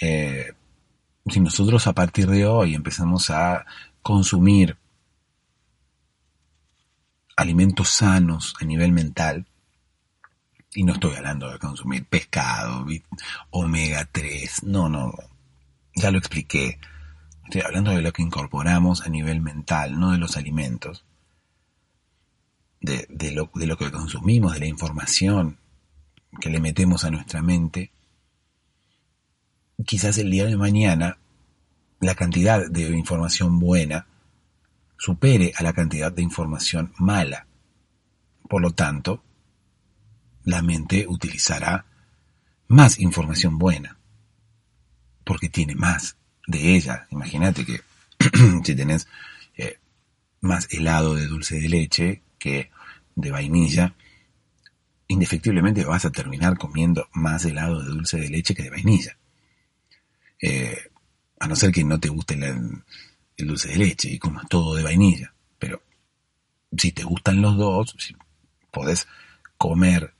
[0.00, 0.52] Eh,
[1.26, 3.64] si nosotros a partir de hoy empezamos a
[4.02, 4.76] consumir
[7.36, 9.46] alimentos sanos a nivel mental,
[10.74, 12.86] y no estoy hablando de consumir pescado,
[13.50, 15.12] omega 3, no, no,
[15.94, 16.78] ya lo expliqué.
[17.44, 21.04] Estoy hablando de lo que incorporamos a nivel mental, no de los alimentos.
[22.80, 25.58] De, de, lo, de lo que consumimos, de la información
[26.40, 27.92] que le metemos a nuestra mente.
[29.84, 31.18] Quizás el día de mañana
[32.00, 34.06] la cantidad de información buena
[34.98, 37.46] supere a la cantidad de información mala.
[38.48, 39.22] Por lo tanto,
[40.44, 41.86] la mente utilizará
[42.68, 43.98] más información buena,
[45.24, 47.06] porque tiene más de ella.
[47.10, 47.80] Imagínate que
[48.64, 49.06] si tenés
[49.56, 49.78] eh,
[50.40, 52.70] más helado de dulce de leche que
[53.14, 53.94] de vainilla,
[55.08, 59.16] indefectiblemente vas a terminar comiendo más helado de dulce de leche que de vainilla.
[60.40, 60.76] Eh,
[61.38, 62.82] a no ser que no te guste el,
[63.36, 65.34] el dulce de leche y comas todo de vainilla.
[65.58, 65.82] Pero
[66.76, 68.16] si te gustan los dos, si
[68.70, 69.06] podés
[69.58, 70.14] comer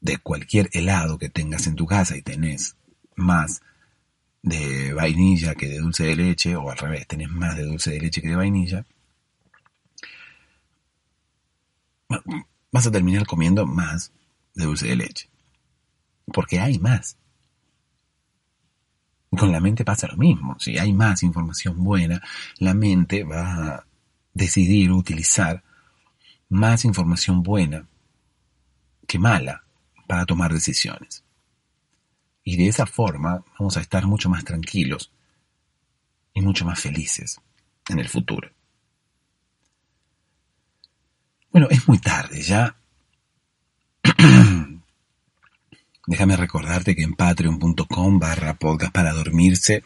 [0.00, 2.76] de cualquier helado que tengas en tu casa y tenés
[3.16, 3.62] más
[4.46, 8.00] de vainilla que de dulce de leche, o al revés, tenés más de dulce de
[8.00, 8.86] leche que de vainilla,
[12.70, 14.12] vas a terminar comiendo más
[14.54, 15.28] de dulce de leche.
[16.32, 17.16] Porque hay más.
[19.30, 20.56] Con la mente pasa lo mismo.
[20.60, 22.22] Si hay más información buena,
[22.58, 23.86] la mente va a
[24.32, 25.64] decidir utilizar
[26.50, 27.88] más información buena
[29.08, 29.64] que mala
[30.06, 31.25] para tomar decisiones.
[32.48, 35.10] Y de esa forma vamos a estar mucho más tranquilos
[36.32, 37.40] y mucho más felices
[37.88, 38.48] en el futuro.
[41.50, 42.76] Bueno, es muy tarde ya.
[46.06, 49.82] Déjame recordarte que en patreon.com barra podcast para dormirse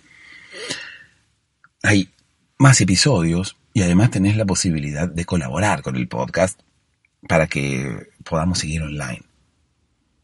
[1.83, 2.11] hay
[2.59, 6.61] más episodios y además tenés la posibilidad de colaborar con el podcast
[7.27, 9.23] para que podamos seguir online,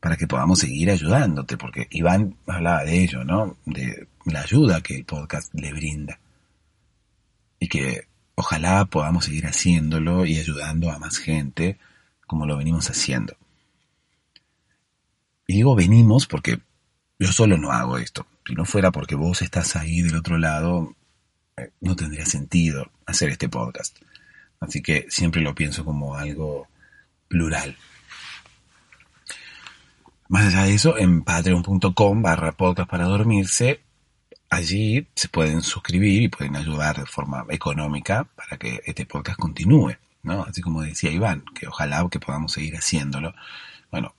[0.07, 3.57] para que podamos seguir ayudándote, porque Iván hablaba de ello, ¿no?
[3.65, 6.21] De la ayuda que el podcast le brinda.
[7.59, 11.77] Y que ojalá podamos seguir haciéndolo y ayudando a más gente
[12.25, 13.37] como lo venimos haciendo.
[15.49, 16.61] Y digo venimos porque
[17.19, 18.29] yo solo no hago esto.
[18.47, 20.95] Si no fuera porque vos estás ahí del otro lado,
[21.57, 23.99] eh, no tendría sentido hacer este podcast.
[24.61, 26.69] Así que siempre lo pienso como algo
[27.27, 27.77] plural.
[30.29, 33.81] Más allá de eso, en patreon.com barra podcast para dormirse,
[34.51, 39.97] allí se pueden suscribir y pueden ayudar de forma económica para que este podcast continúe,
[40.23, 40.43] ¿no?
[40.43, 43.35] Así como decía Iván, que ojalá que podamos seguir haciéndolo.
[43.91, 44.15] Bueno,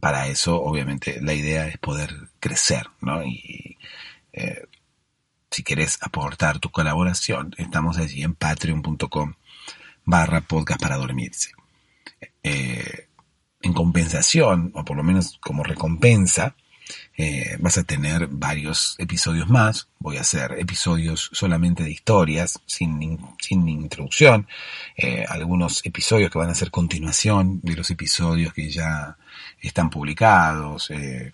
[0.00, 3.22] para eso, obviamente, la idea es poder crecer, ¿no?
[3.24, 3.76] Y
[4.32, 4.66] eh,
[5.50, 9.34] si querés aportar tu colaboración, estamos allí en patreon.com
[10.04, 11.52] barra podcast para dormirse.
[12.42, 13.08] Eh,
[13.64, 16.54] en compensación, o por lo menos como recompensa,
[17.16, 19.88] eh, vas a tener varios episodios más.
[19.98, 24.46] Voy a hacer episodios solamente de historias, sin, sin introducción.
[24.96, 29.16] Eh, algunos episodios que van a ser continuación de los episodios que ya
[29.62, 30.90] están publicados.
[30.90, 31.32] Eh,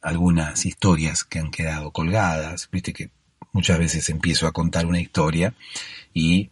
[0.00, 2.68] algunas historias que han quedado colgadas.
[2.72, 3.10] Viste que
[3.52, 5.54] muchas veces empiezo a contar una historia
[6.12, 6.50] y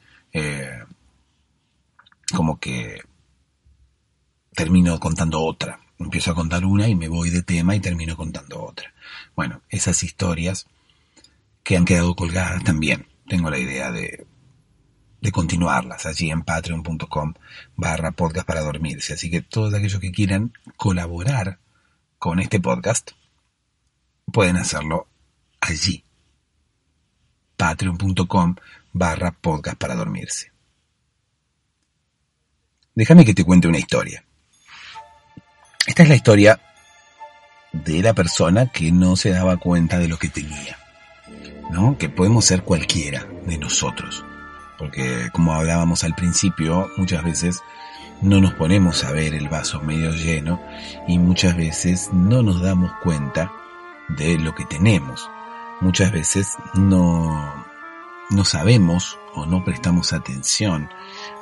[2.32, 3.02] como que
[4.54, 8.62] termino contando otra empiezo a contar una y me voy de tema y termino contando
[8.62, 8.92] otra.
[9.36, 10.66] Bueno, esas historias
[11.62, 13.06] que han quedado colgadas también.
[13.28, 14.26] Tengo la idea de,
[15.20, 17.34] de continuarlas allí en patreon.com
[17.76, 19.12] barra podcast para dormirse.
[19.12, 21.58] Así que todos aquellos que quieran colaborar
[22.18, 23.12] con este podcast
[24.32, 25.06] pueden hacerlo
[25.60, 26.04] allí.
[27.56, 28.56] patreon.com
[28.92, 30.50] barra podcast para dormirse.
[32.94, 34.24] Déjame que te cuente una historia.
[35.86, 36.60] Esta es la historia
[37.72, 40.76] de la persona que no se daba cuenta de lo que tenía.
[41.70, 41.96] ¿No?
[41.98, 44.24] Que podemos ser cualquiera de nosotros.
[44.78, 47.62] Porque como hablábamos al principio, muchas veces
[48.22, 50.60] no nos ponemos a ver el vaso medio lleno
[51.06, 53.52] y muchas veces no nos damos cuenta
[54.08, 55.30] de lo que tenemos.
[55.80, 57.64] Muchas veces no,
[58.30, 60.88] no sabemos o no prestamos atención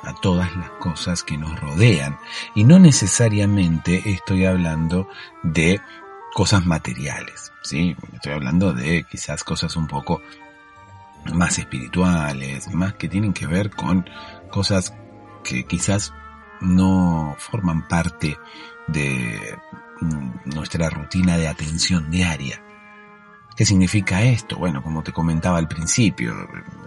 [0.03, 2.17] a todas las cosas que nos rodean.
[2.55, 5.07] Y no necesariamente estoy hablando
[5.43, 5.81] de
[6.33, 7.95] cosas materiales, ¿sí?
[8.13, 10.21] Estoy hablando de quizás cosas un poco
[11.33, 14.09] más espirituales, más que tienen que ver con
[14.51, 14.93] cosas
[15.43, 16.13] que quizás
[16.61, 18.37] no forman parte
[18.87, 19.57] de
[20.01, 22.61] mm, nuestra rutina de atención diaria.
[23.59, 24.55] ¿Qué significa esto?
[24.55, 26.33] Bueno, como te comentaba al principio,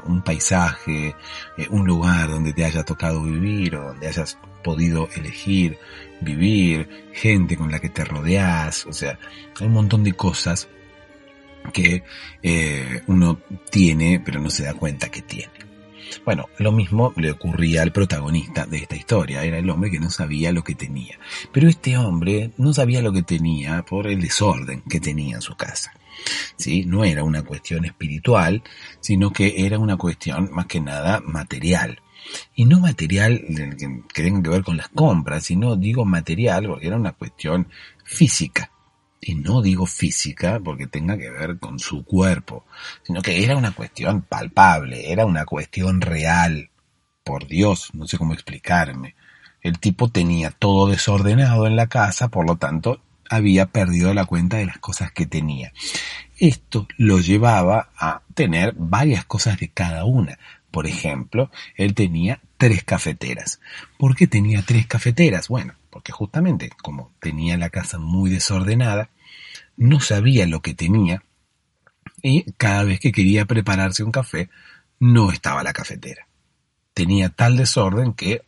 [0.07, 1.15] un paisaje,
[1.59, 5.79] eh, un lugar donde te haya tocado vivir o donde hayas podido elegir
[6.23, 9.19] vivir, gente con la que te rodeas, o sea,
[9.61, 10.67] hay un montón de cosas
[11.75, 12.05] que
[12.43, 13.39] eh, uno
[13.71, 15.53] tiene pero no se da cuenta que tiene.
[16.25, 20.09] Bueno, lo mismo le ocurría al protagonista de esta historia, era el hombre que no
[20.09, 21.19] sabía lo que tenía.
[21.53, 25.55] Pero este hombre no sabía lo que tenía por el desorden que tenía en su
[25.55, 25.93] casa.
[26.57, 26.85] ¿Sí?
[26.85, 28.63] No era una cuestión espiritual,
[29.01, 32.01] sino que era una cuestión más que nada material.
[32.55, 33.45] Y no material
[34.13, 37.69] que tenga que ver con las compras, sino digo material porque era una cuestión
[38.05, 38.71] física.
[39.21, 42.65] Y no digo física porque tenga que ver con su cuerpo,
[43.05, 46.71] sino que era una cuestión palpable, era una cuestión real.
[47.23, 49.15] Por Dios, no sé cómo explicarme.
[49.61, 53.01] El tipo tenía todo desordenado en la casa, por lo tanto,
[53.33, 55.73] había perdido la cuenta de las cosas que tenía.
[56.39, 60.39] Esto lo llevaba a tener varias cosas de cada una.
[60.71, 63.61] Por ejemplo, él tenía tres cafeteras.
[63.99, 65.49] ¿Por qué tenía tres cafeteras?
[65.49, 69.09] Bueno, porque justamente como tenía la casa muy desordenada,
[69.79, 71.23] no sabía lo que tenía
[72.23, 74.51] y cada vez que quería prepararse un café
[75.01, 76.29] no estaba la cafetera.
[76.93, 78.43] Tenía tal desorden que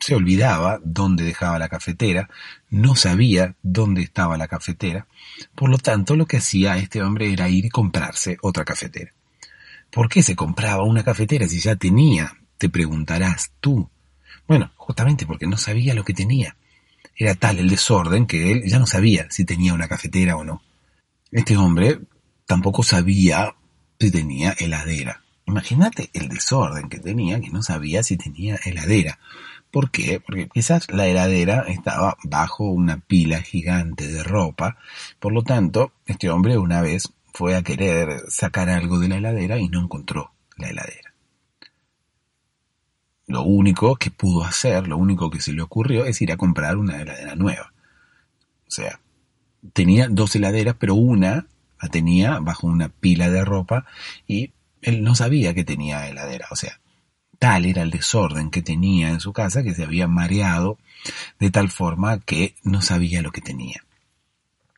[0.00, 2.28] se olvidaba dónde dejaba la cafetera,
[2.70, 5.06] no sabía dónde estaba la cafetera,
[5.54, 9.12] por lo tanto lo que hacía este hombre era ir y comprarse otra cafetera.
[9.90, 12.36] ¿Por qué se compraba una cafetera si ya tenía?
[12.58, 13.88] Te preguntarás tú.
[14.46, 16.56] Bueno, justamente porque no sabía lo que tenía.
[17.16, 20.62] Era tal el desorden que él ya no sabía si tenía una cafetera o no.
[21.30, 22.00] Este hombre
[22.46, 23.54] tampoco sabía
[23.98, 25.22] si tenía heladera.
[25.46, 29.18] Imagínate el desorden que tenía, que no sabía si tenía heladera.
[29.70, 30.20] ¿Por qué?
[30.20, 34.78] Porque quizás la heladera estaba bajo una pila gigante de ropa.
[35.18, 39.58] Por lo tanto, este hombre una vez fue a querer sacar algo de la heladera
[39.58, 41.14] y no encontró la heladera.
[43.26, 46.78] Lo único que pudo hacer, lo único que se le ocurrió es ir a comprar
[46.78, 47.74] una heladera nueva.
[48.66, 49.00] O sea,
[49.74, 51.46] tenía dos heladeras, pero una
[51.80, 53.84] la tenía bajo una pila de ropa
[54.26, 56.46] y él no sabía que tenía heladera.
[56.50, 56.80] O sea,
[57.38, 60.78] tal era el desorden que tenía en su casa que se había mareado
[61.38, 63.84] de tal forma que no sabía lo que tenía.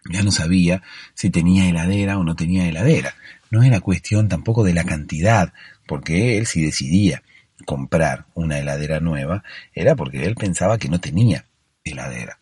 [0.08, 0.82] Ya no sabía
[1.14, 3.14] si tenía heladera o no tenía heladera.
[3.50, 5.52] No era cuestión tampoco de la cantidad,
[5.86, 7.22] porque él si decidía
[7.66, 9.44] comprar una heladera nueva
[9.74, 11.44] era porque él pensaba que no tenía
[11.84, 12.38] heladera.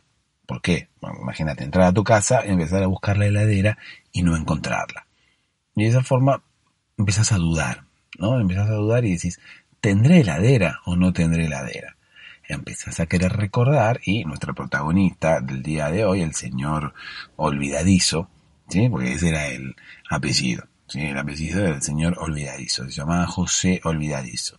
[0.46, 0.88] ¿Por qué?
[1.20, 3.78] imagínate, entrar a tu casa, empezar a buscar la heladera
[4.12, 5.06] y no encontrarla.
[5.74, 6.42] Y de esa forma
[6.96, 7.84] empiezas a dudar,
[8.18, 8.40] ¿no?
[8.40, 9.40] Empiezas a dudar y decís,
[9.80, 11.96] ¿tendré heladera o no tendré heladera?
[12.48, 16.94] Empiezas a querer recordar y nuestra protagonista del día de hoy, el señor
[17.36, 18.30] Olvidadizo,
[18.68, 18.88] ¿sí?
[18.88, 19.76] Porque ese era el
[20.08, 21.00] apellido, ¿sí?
[21.02, 24.58] El apellido del señor Olvidadizo, se llamaba José Olvidadizo.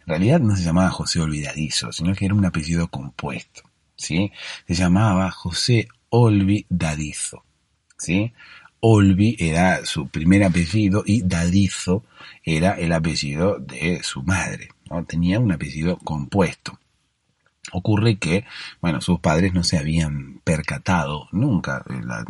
[0.00, 3.62] En realidad no se llamaba José Olvidadizo, sino que era un apellido compuesto,
[3.96, 4.32] ¿sí?
[4.66, 7.44] Se llamaba José Olvidadizo,
[7.96, 8.32] ¿sí?
[8.80, 12.04] Olvi era su primer apellido y Dadizo
[12.44, 15.04] era el apellido de su madre, ¿no?
[15.04, 16.78] Tenía un apellido compuesto.
[17.72, 18.44] Ocurre que,
[18.80, 22.24] bueno, sus padres no se habían percatado nunca de la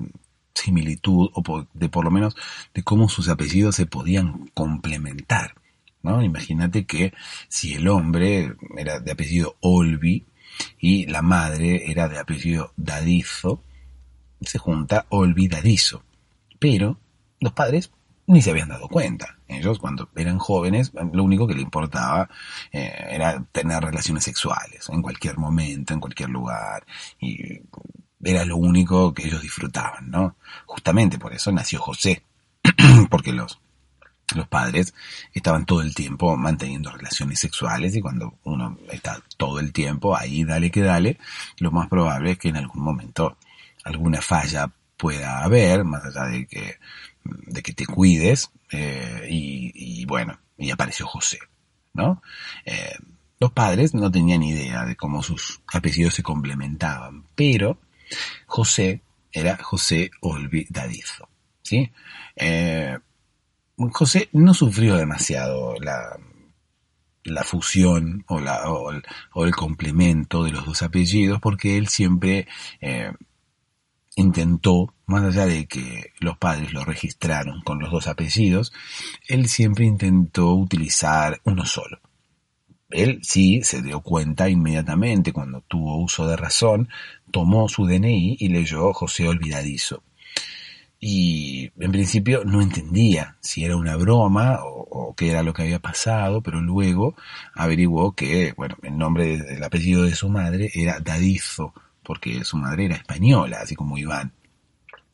[0.54, 2.34] similitud o de por lo menos
[2.74, 5.54] de cómo sus apellidos se podían complementar.
[6.02, 6.22] ¿no?
[6.22, 7.12] Imagínate que
[7.48, 10.24] si el hombre era de apellido Olvi
[10.78, 13.62] y la madre era de apellido Dadizo,
[14.40, 16.02] se junta Olvidadizo.
[16.58, 16.98] Pero
[17.40, 17.90] los padres
[18.26, 19.38] ni se habían dado cuenta.
[19.48, 22.28] Ellos cuando eran jóvenes lo único que le importaba
[22.72, 26.84] eh, era tener relaciones sexuales en cualquier momento, en cualquier lugar.
[27.18, 27.62] Y
[28.22, 30.36] era lo único que ellos disfrutaban, ¿no?
[30.66, 32.22] Justamente por eso nació José.
[33.10, 33.58] Porque los
[34.34, 34.94] los padres
[35.32, 40.44] estaban todo el tiempo manteniendo relaciones sexuales y cuando uno está todo el tiempo ahí,
[40.44, 41.18] dale que dale,
[41.58, 43.38] lo más probable es que en algún momento
[43.84, 46.76] alguna falla pueda haber, más allá de que,
[47.24, 51.38] de que te cuides, eh, y, bueno, y apareció José,
[51.94, 52.22] ¿no?
[52.66, 52.96] Eh,
[53.40, 57.78] los padres no tenían idea de cómo sus apellidos se complementaban, pero
[58.46, 59.00] José
[59.32, 61.28] era José Olvidadizo,
[61.62, 61.90] ¿sí?
[62.36, 62.98] Eh,
[63.92, 66.18] José no sufrió demasiado la,
[67.24, 72.48] la fusión o, la, o, el, complemento de los dos apellidos porque él siempre
[72.80, 73.12] eh,
[74.20, 78.72] intentó, más allá de que los padres lo registraron con los dos apellidos,
[79.26, 82.00] él siempre intentó utilizar uno solo.
[82.90, 86.88] Él sí se dio cuenta inmediatamente cuando tuvo uso de razón,
[87.30, 90.02] tomó su DNI y leyó José Olvidadizo
[91.00, 95.78] y en principio no entendía si era una broma o, qué era lo que había
[95.80, 97.16] pasado, pero luego
[97.54, 101.72] averiguó que, bueno, el nombre del apellido de su madre era Dadizo,
[102.08, 104.32] porque su madre era española, así como Iván.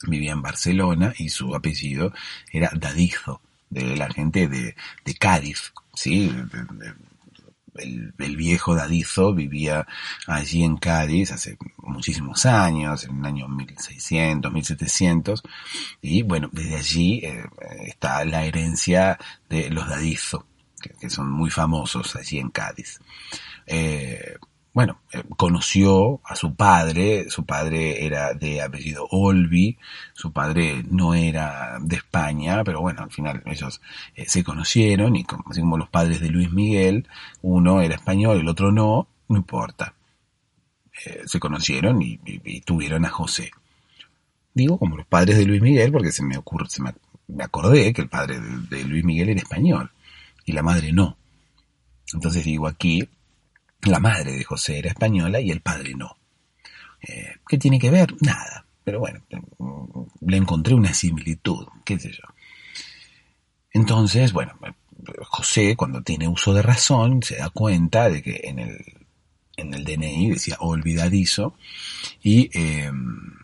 [0.06, 2.12] Vivía en Barcelona y su apellido
[2.52, 6.32] era Dadizo, de la gente de, de Cádiz, ¿sí?
[7.74, 9.88] el, viejo Dadizo vivía
[10.28, 15.42] allí en Cádiz hace muchísimos años, en el año 1600, 1700,
[16.00, 17.44] y bueno, desde allí eh,
[17.86, 19.18] está la herencia
[19.48, 20.46] de los Dadizo,
[21.00, 23.00] que, son muy famosos allí en Cádiz.
[23.66, 24.36] Eh,
[24.74, 29.78] bueno, eh, conoció a su padre, su padre era de apellido Olvi,
[30.12, 33.80] su padre no era de España, pero bueno, al final ellos
[34.16, 37.08] eh, se conocieron y como, como los padres de Luis Miguel,
[37.40, 39.94] uno era español, el otro no, no importa.
[41.06, 42.18] Eh, se conocieron y,
[42.62, 43.52] tuvieron a José.
[44.54, 46.92] Digo como los padres de Luis Miguel porque se me ocurre, se me,
[47.44, 49.92] acordé que el padre de Luis Miguel era español
[50.44, 51.16] y la madre no.
[52.12, 53.08] Entonces digo aquí,
[53.84, 56.16] la madre de José era española y el padre no.
[57.02, 58.14] Eh, ¿Qué tiene que ver?
[58.20, 58.64] Nada.
[58.84, 59.22] Pero bueno,
[60.20, 62.24] le encontré una similitud, qué sé yo.
[63.72, 64.52] Entonces, bueno,
[65.22, 69.06] José cuando tiene uso de razón se da cuenta de que en el,
[69.56, 71.54] en el DNI decía olvidadizo
[72.22, 73.38] y em,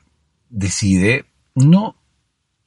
[0.49, 1.25] decide
[1.55, 1.97] no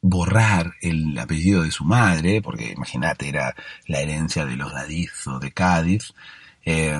[0.01, 3.55] borrar el apellido de su madre, porque imagínate, era
[3.87, 6.13] la herencia de los Dadizo de Cádiz,
[6.65, 6.99] eh,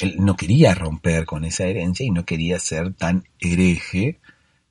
[0.00, 4.20] él no quería romper con esa herencia y no quería ser tan hereje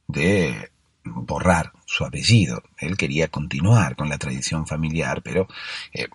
[0.07, 0.71] de
[1.03, 2.63] borrar su apellido.
[2.78, 5.47] Él quería continuar con la tradición familiar, pero
[5.93, 6.07] eh,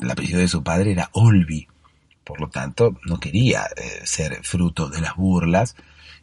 [0.00, 1.66] el apellido de su padre era Olvi.
[2.24, 5.74] Por lo tanto, no quería eh, ser fruto de las burlas,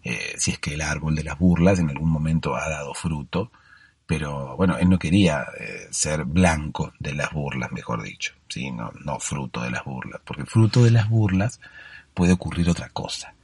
[0.03, 3.51] eh, si es que el árbol de las burlas en algún momento ha dado fruto,
[4.05, 5.45] pero bueno, él no quería
[5.91, 8.71] ser blanco de las burlas, mejor dicho, ¿sí?
[8.71, 11.59] no, no fruto de las burlas, porque fruto de las burlas
[12.17, 13.35] puede ocurrir otra cosa.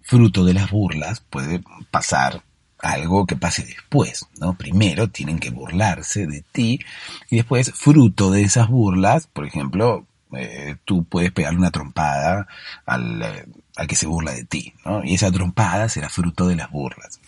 [0.00, 1.60] Fruto de las burlas puede
[1.90, 2.42] pasar
[2.78, 4.54] algo que pase después, ¿no?
[4.54, 6.80] Primero tienen que burlarse de ti
[7.28, 12.46] y después, fruto de esas burlas, por ejemplo, eh, tú puedes pegarle una trompada
[12.86, 13.44] al, eh,
[13.76, 15.04] al, que se burla de ti, ¿no?
[15.04, 17.20] Y esa trompada será fruto de las burlas.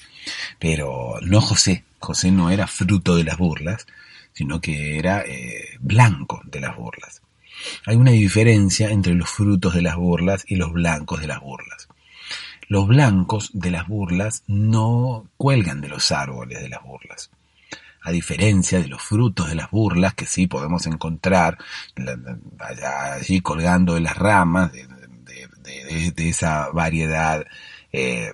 [0.59, 3.87] Pero no José, José no era fruto de las burlas,
[4.33, 7.21] sino que era eh, blanco de las burlas.
[7.87, 11.89] Hay una diferencia entre los frutos de las burlas y los blancos de las burlas.
[12.69, 17.31] Los blancos de las burlas no cuelgan de los árboles de las burlas.
[18.03, 21.59] A diferencia de los frutos de las burlas que sí podemos encontrar
[22.59, 27.45] allí colgando de las ramas de, esa variedad
[27.93, 28.33] eh,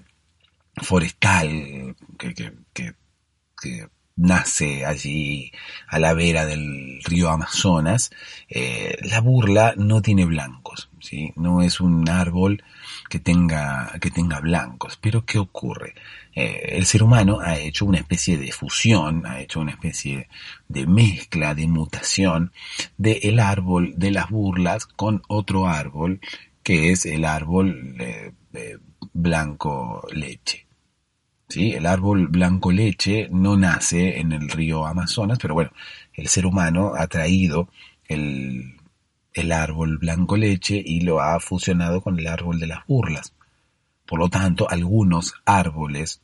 [0.76, 5.52] forestal que, que nace allí
[5.88, 8.10] a la vera del río Amazonas,
[8.48, 11.32] eh, la burla no tiene blancos, ¿sí?
[11.36, 12.62] no es un árbol
[13.08, 14.98] que tenga, que tenga blancos.
[15.00, 15.94] Pero ¿qué ocurre?
[16.34, 20.28] Eh, el ser humano ha hecho una especie de fusión, ha hecho una especie
[20.68, 22.52] de mezcla, de mutación
[22.96, 26.20] del árbol de las burlas con otro árbol
[26.62, 28.32] que es el árbol eh,
[29.12, 30.65] blanco leche.
[31.48, 31.72] ¿Sí?
[31.72, 35.70] El árbol blanco leche no nace en el río Amazonas, pero bueno,
[36.14, 37.68] el ser humano ha traído
[38.08, 38.76] el,
[39.36, 43.34] el árbol blanco leche y lo ha fusionado con el árbol de las burlas.
[44.06, 46.22] Por lo tanto, algunos árboles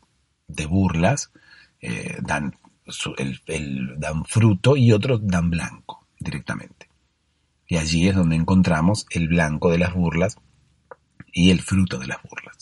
[0.49, 1.31] de burlas
[1.81, 2.57] eh, dan,
[4.27, 6.89] fruto y otros dan blanco directamente.
[7.69, 10.37] Y allí es donde encontramos el blanco de las burlas
[11.33, 12.62] y el fruto de las burlas.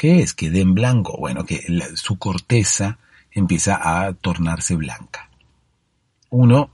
[0.00, 1.18] ¿Qué es que den blanco?
[1.18, 2.96] Bueno, que su corteza
[3.32, 5.28] empieza a tornarse blanca.
[6.30, 6.70] Uno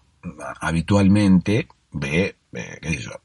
[0.60, 3.20] habitualmente ve, eh, qué sé yo,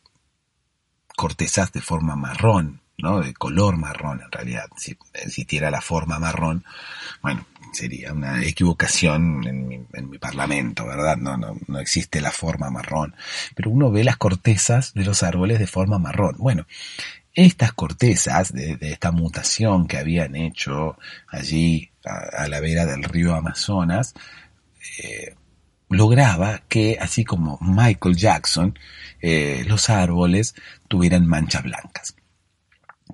[1.15, 3.19] cortezas de forma marrón, ¿no?
[3.19, 4.69] De color marrón en realidad.
[4.75, 6.65] Si existiera la forma marrón,
[7.21, 11.17] bueno, sería una equivocación en mi, en mi parlamento, ¿verdad?
[11.17, 13.13] No, no, no existe la forma marrón.
[13.53, 16.37] Pero uno ve las cortezas de los árboles de forma marrón.
[16.39, 16.65] Bueno,
[17.33, 24.13] estas cortezas de, esta mutación que habían hecho allí a, la vera del río Amazonas,
[25.03, 25.35] eh,
[25.89, 28.77] lograba que, así como Michael Jackson,
[29.21, 30.55] eh, los árboles
[30.87, 32.15] tuvieran manchas blancas.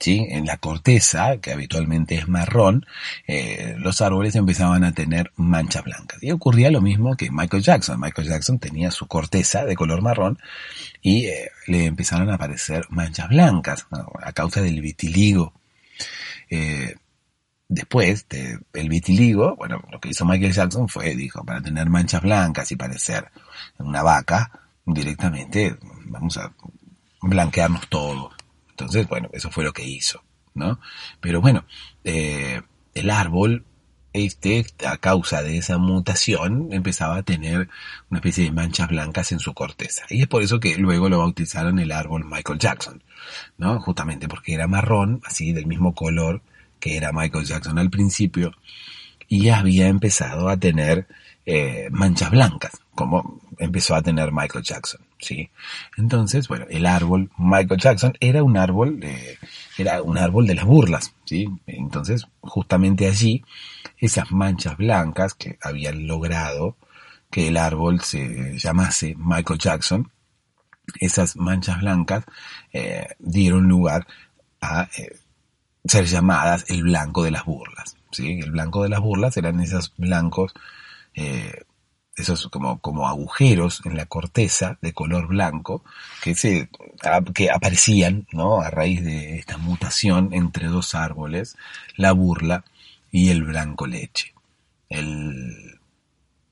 [0.05, 2.85] En la corteza, que habitualmente es marrón,
[3.27, 6.21] eh, los árboles empezaban a tener manchas blancas.
[6.21, 7.99] Y ocurría lo mismo que Michael Jackson.
[7.99, 10.37] Michael Jackson tenía su corteza de color marrón
[11.01, 13.87] y eh, le empezaron a aparecer manchas blancas
[14.21, 15.53] a causa del vitiligo.
[16.49, 16.95] Eh,
[17.67, 22.71] después del vitiligo, bueno, lo que hizo Michael Jackson fue, dijo, para tener manchas blancas
[22.71, 23.29] y parecer
[23.79, 24.51] una vaca,
[24.85, 25.75] directamente
[26.05, 26.53] vamos a
[27.21, 28.36] blanquearnos todo.
[28.77, 30.23] Entonces, bueno, eso fue lo que hizo,
[30.53, 30.79] ¿no?
[31.19, 31.65] Pero bueno,
[32.03, 32.61] eh,
[32.93, 33.65] el árbol,
[34.13, 37.69] este, a causa de esa mutación, empezaba a tener
[38.11, 40.05] una especie de manchas blancas en su corteza.
[40.09, 43.01] Y es por eso que luego lo bautizaron el árbol Michael Jackson,
[43.57, 43.79] ¿no?
[43.81, 46.41] Justamente porque era marrón, así del mismo color
[46.79, 48.51] que era Michael Jackson al principio,
[49.27, 51.07] y había empezado a tener
[51.45, 55.49] eh, manchas blancas, como empezó a tener Michael Jackson, ¿sí?
[55.97, 58.99] Entonces, bueno, el árbol Michael Jackson era un árbol,
[59.77, 61.47] era un árbol de las burlas, ¿sí?
[61.65, 63.43] Entonces, justamente allí,
[63.97, 66.77] esas manchas blancas que habían logrado
[67.29, 70.11] que el árbol se llamase Michael Jackson,
[70.99, 72.23] esas manchas blancas
[72.71, 74.07] eh, dieron lugar
[74.61, 75.17] a eh,
[75.85, 78.39] ser llamadas el blanco de las burlas, ¿sí?
[78.39, 80.53] El blanco de las burlas eran esos blancos
[81.13, 81.63] eh,
[82.17, 85.83] esos como, como agujeros en la corteza de color blanco
[86.21, 86.69] que se
[87.33, 88.59] que aparecían ¿no?
[88.59, 91.55] a raíz de esta mutación entre dos árboles,
[91.95, 92.65] la burla
[93.11, 94.33] y el blanco leche.
[94.89, 95.79] El,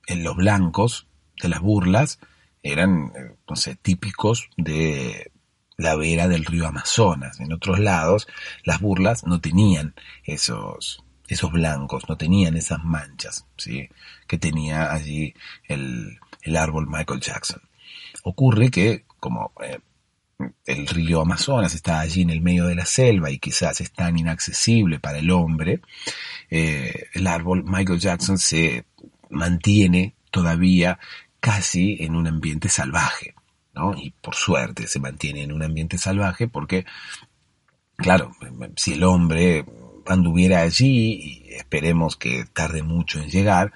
[0.07, 1.07] en los blancos
[1.41, 2.19] de las burlas
[2.61, 5.31] eran, eh, no sé, típicos de
[5.77, 7.39] la vera del río Amazonas.
[7.39, 8.27] En otros lados,
[8.63, 13.89] las burlas no tenían esos, esos blancos, no tenían esas manchas, ¿sí?
[14.27, 15.33] Que tenía allí
[15.67, 17.61] el, el árbol Michael Jackson.
[18.23, 19.79] Ocurre que, como eh,
[20.65, 24.17] el río Amazonas está allí en el medio de la selva y quizás es tan
[24.17, 25.81] inaccesible para el hombre,
[26.49, 28.85] eh, el árbol Michael Jackson se
[29.29, 30.99] mantiene todavía
[31.39, 33.35] casi en un ambiente salvaje,
[33.73, 33.93] ¿no?
[33.95, 36.85] Y por suerte se mantiene en un ambiente salvaje porque,
[37.95, 38.35] claro,
[38.75, 39.65] si el hombre
[40.07, 43.73] anduviera allí, y esperemos que tarde mucho en llegar,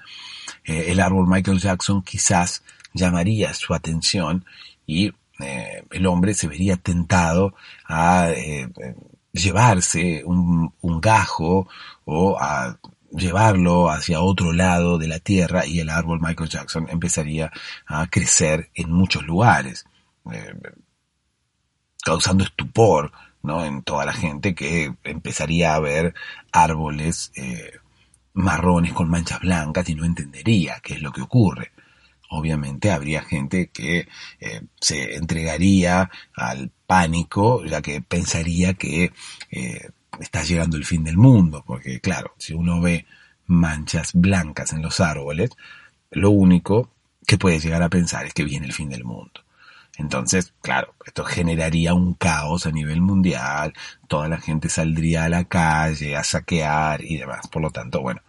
[0.64, 2.62] eh, el árbol Michael Jackson quizás
[2.92, 4.44] llamaría su atención
[4.86, 7.54] y eh, el hombre se vería tentado
[7.86, 8.68] a eh,
[9.32, 11.68] llevarse un, un, gajo
[12.04, 12.78] o a
[13.10, 17.50] llevarlo hacia otro lado de la tierra y el árbol Michael Jackson empezaría
[17.86, 19.86] a crecer en muchos lugares,
[22.04, 23.12] causando estupor
[23.42, 23.64] ¿no?
[23.64, 26.14] En toda la gente que empezaría a ver
[26.52, 27.78] árboles eh,
[28.32, 31.72] marrones con manchas blancas y no entendería qué es lo que ocurre.
[32.30, 34.06] Obviamente habría gente que
[34.40, 39.12] eh, se entregaría al pánico, ya que pensaría que
[39.50, 39.88] eh,
[40.20, 43.06] está llegando el fin del mundo, porque claro, si uno ve
[43.46, 45.50] manchas blancas en los árboles,
[46.10, 46.90] lo único
[47.26, 49.42] que puede llegar a pensar es que viene el fin del mundo.
[50.00, 53.74] Entonces, claro, esto generaría un caos a nivel mundial,
[54.08, 57.46] toda la gente saldría a la calle a saquear y demás.
[57.48, 58.22] Por lo tanto, bueno,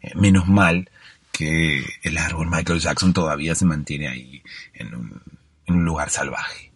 [0.00, 0.90] eh, menos mal
[1.30, 5.22] que el árbol Michael Jackson todavía se mantiene ahí en un,
[5.66, 6.72] en un lugar salvaje.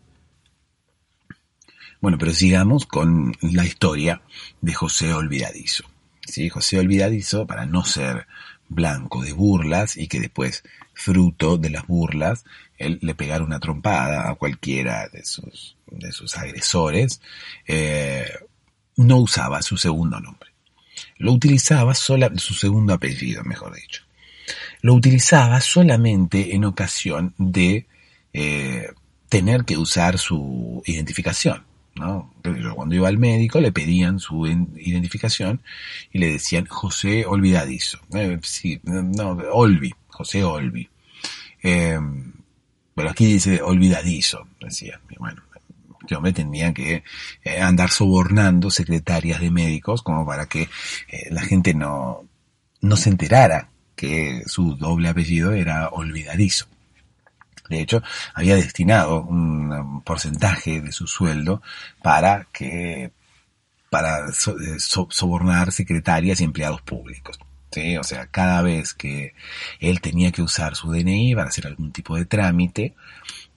[2.02, 4.20] Bueno, pero sigamos con la historia
[4.60, 5.84] de José Olvidadizo.
[6.26, 6.50] ¿Sí?
[6.50, 8.26] José Olvidadizo, para no ser
[8.68, 12.44] blanco de burlas y que después, fruto de las burlas,
[12.82, 17.20] él le pegara una trompada a cualquiera de sus, de sus agresores,
[17.66, 18.26] eh,
[18.96, 20.50] no usaba su segundo nombre.
[21.18, 24.02] Lo utilizaba sola, su segundo apellido, mejor dicho.
[24.80, 27.86] Lo utilizaba solamente en ocasión de
[28.32, 28.88] eh,
[29.28, 31.64] tener que usar su identificación.
[31.94, 32.34] ¿no?
[32.74, 35.60] Cuando iba al médico le pedían su identificación
[36.10, 38.00] y le decían José Olvidadizo.
[38.14, 40.88] Eh, sí, no, Olvi, José Olvi.
[41.62, 41.98] Eh,
[42.94, 45.00] pero aquí dice olvidadizo, decía.
[45.18, 45.42] bueno,
[46.08, 47.04] yo me tenía que
[47.44, 50.68] eh, andar sobornando secretarias de médicos como para que
[51.30, 52.26] la gente no,
[52.80, 56.66] no se enterara que su doble apellido era olvidadizo.
[57.68, 58.02] De hecho,
[58.34, 61.62] había destinado un porcentaje de su sueldo
[62.02, 63.12] para que
[63.88, 67.38] para eh, sobornar secretarias y empleados públicos.
[67.72, 67.96] ¿Sí?
[67.96, 69.34] O sea, cada vez que
[69.80, 72.94] él tenía que usar su DNI para hacer algún tipo de trámite,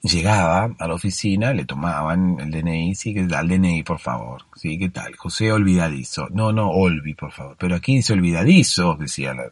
[0.02, 4.78] llegaba a la oficina, le tomaban el DNI, sí, que al DNI, por favor, sí,
[4.78, 5.16] ¿qué tal?
[5.16, 6.30] José Olvidadizo.
[6.30, 7.56] No, no, Olvi, por favor.
[7.60, 9.52] Pero aquí dice Olvidadizo, decía la,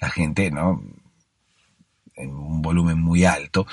[0.00, 0.82] la gente, ¿no?
[2.14, 3.66] En un volumen muy alto.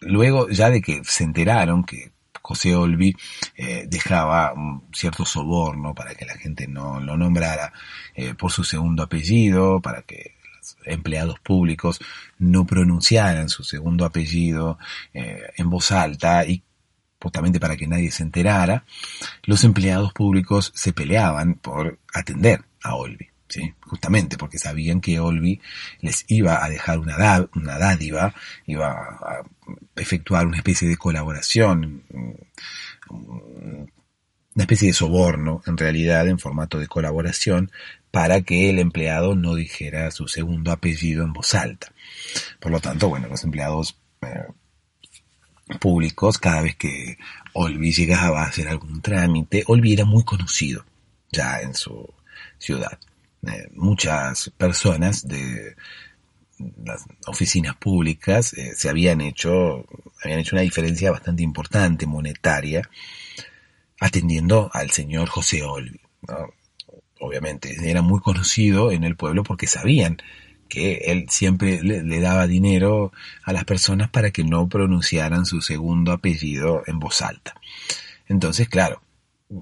[0.00, 2.12] Luego, ya de que se enteraron que
[2.48, 3.14] José Olvi
[3.56, 7.74] eh, dejaba un cierto soborno para que la gente no lo nombrara
[8.14, 12.00] eh, por su segundo apellido, para que los empleados públicos
[12.38, 14.78] no pronunciaran su segundo apellido
[15.12, 16.62] eh, en voz alta y
[17.20, 18.86] justamente para que nadie se enterara,
[19.42, 23.28] los empleados públicos se peleaban por atender a Olvi.
[23.80, 25.60] Justamente porque sabían que Olvi
[26.00, 27.16] les iba a dejar una,
[27.54, 28.34] una dádiva,
[28.66, 29.42] iba a
[29.96, 32.04] efectuar una especie de colaboración,
[33.10, 37.70] una especie de soborno en realidad en formato de colaboración
[38.10, 41.92] para que el empleado no dijera su segundo apellido en voz alta.
[42.58, 44.46] Por lo tanto, bueno, los empleados eh,
[45.78, 47.18] públicos, cada vez que
[47.52, 50.84] Olvi llegaba a hacer algún trámite, Olvi era muy conocido
[51.30, 52.14] ya en su
[52.58, 52.98] ciudad.
[53.48, 55.76] Eh, muchas personas de
[56.84, 59.86] las oficinas públicas eh, se habían hecho,
[60.22, 62.88] habían hecho una diferencia bastante importante monetaria
[64.00, 66.00] atendiendo al señor José Olvi.
[67.20, 70.18] Obviamente, era muy conocido en el pueblo porque sabían
[70.68, 76.12] que él siempre le, daba dinero a las personas para que no pronunciaran su segundo
[76.12, 77.54] apellido en voz alta.
[78.28, 79.02] Entonces, claro,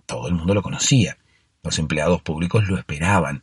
[0.05, 1.16] todo el mundo lo conocía.
[1.62, 3.43] Los empleados públicos lo esperaban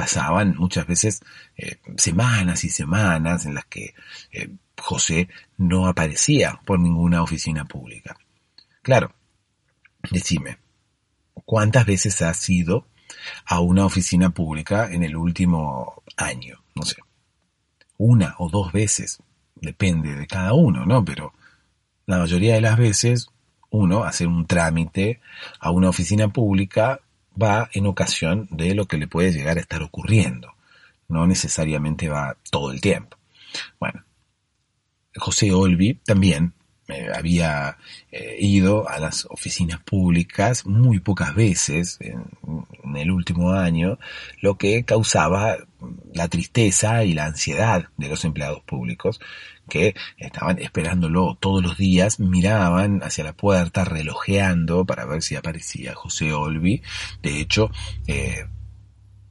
[0.00, 1.20] pasaban muchas veces
[1.58, 3.92] eh, semanas y semanas en las que
[4.32, 4.48] eh,
[4.78, 5.28] José
[5.58, 8.16] no aparecía por ninguna oficina pública.
[8.80, 9.12] Claro,
[10.10, 10.56] decime,
[11.44, 12.86] ¿cuántas veces has ido
[13.44, 16.64] a una oficina pública en el último año?
[16.74, 16.96] No sé,
[17.98, 19.22] una o dos veces,
[19.54, 21.04] depende de cada uno, ¿no?
[21.04, 21.34] Pero
[22.06, 23.28] la mayoría de las veces
[23.68, 25.20] uno hace un trámite
[25.58, 27.02] a una oficina pública
[27.40, 30.52] va en ocasión de lo que le puede llegar a estar ocurriendo.
[31.08, 33.16] No necesariamente va todo el tiempo.
[33.78, 34.04] Bueno,
[35.16, 36.54] José Olvi también
[36.90, 37.78] eh, había
[38.10, 42.24] eh, ido a las oficinas públicas muy pocas veces en,
[42.96, 43.98] el último año,
[44.40, 45.56] lo que causaba
[46.12, 49.20] la tristeza y la ansiedad de los empleados públicos
[49.68, 55.94] que estaban esperándolo todos los días, miraban hacia la puerta relojeando para ver si aparecía
[55.94, 56.82] José Olvi.
[57.22, 57.70] De hecho,
[58.06, 58.44] eh,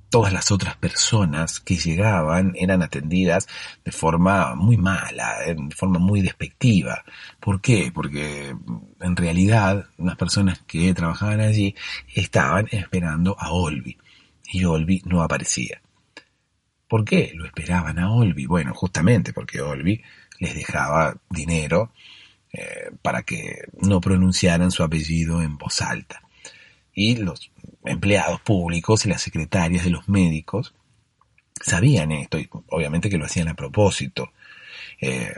[0.10, 3.48] todas las otras personas que llegaban eran atendidas
[3.86, 7.04] de forma muy mala, de forma muy despectiva.
[7.40, 7.92] ¿Por qué?
[7.94, 8.56] Porque
[9.00, 11.76] en realidad las personas que trabajaban allí
[12.14, 13.98] estaban esperando a Olvi
[14.52, 15.82] y Olvi no aparecía.
[16.88, 18.48] ¿Por qué lo esperaban a Olvi?
[18.48, 20.02] Bueno, justamente porque Olvi
[20.40, 21.94] les dejaba dinero
[22.52, 26.24] eh, para que no pronunciaran su apellido en voz alta.
[27.00, 27.50] Y los
[27.86, 30.74] empleados públicos y las secretarias de los médicos
[31.62, 34.34] sabían esto y obviamente que lo hacían a propósito.
[35.00, 35.34] Eh,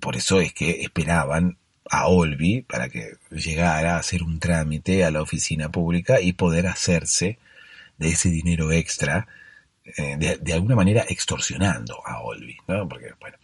[0.00, 1.58] por eso es que esperaban
[1.88, 6.66] a Olvi para que llegara a hacer un trámite a la oficina pública y poder
[6.66, 7.38] hacerse
[7.98, 9.28] de ese dinero extra,
[9.84, 12.88] eh, de, alguna manera extorsionando a Olvi, ¿no?
[12.88, 13.38] Porque, bueno,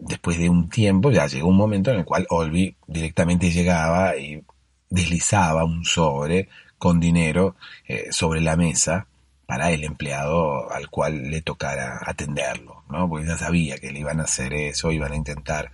[0.00, 4.42] después de un tiempo ya llegó un momento en el cual Olvi directamente llegaba y
[4.90, 7.56] deslizaba un sobre con dinero
[7.86, 9.06] eh, sobre la mesa
[9.46, 13.08] para el empleado al cual le tocara atenderlo, ¿no?
[13.08, 15.70] Porque ya sabía que le iban a hacer eso, iban a intentar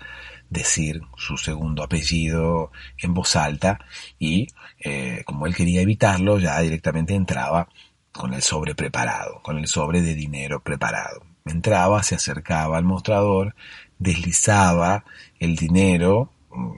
[0.50, 3.78] decir su segundo apellido en voz alta
[4.18, 4.48] y
[4.78, 7.68] eh, como él quería evitarlo, ya directamente entraba
[8.12, 11.24] con el sobre preparado, con el sobre de dinero preparado.
[11.46, 13.54] Entraba, se acercaba al mostrador,
[13.98, 15.04] deslizaba
[15.40, 16.72] el dinero mm,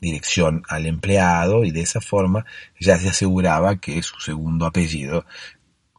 [0.00, 2.46] dirección al empleado y de esa forma
[2.78, 5.26] ya se aseguraba que su segundo apellido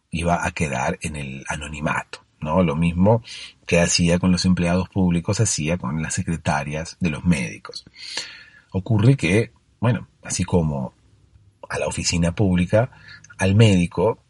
[0.10, 2.26] iba a quedar en el anonimato.
[2.40, 2.64] ¿no?
[2.64, 3.24] Lo mismo
[3.66, 7.86] que hacía con los empleados públicos, hacía con las secretarias de los médicos.
[8.72, 10.94] Ocurre que, bueno, así como
[11.70, 12.92] a la oficina pública,
[13.38, 14.24] al médico,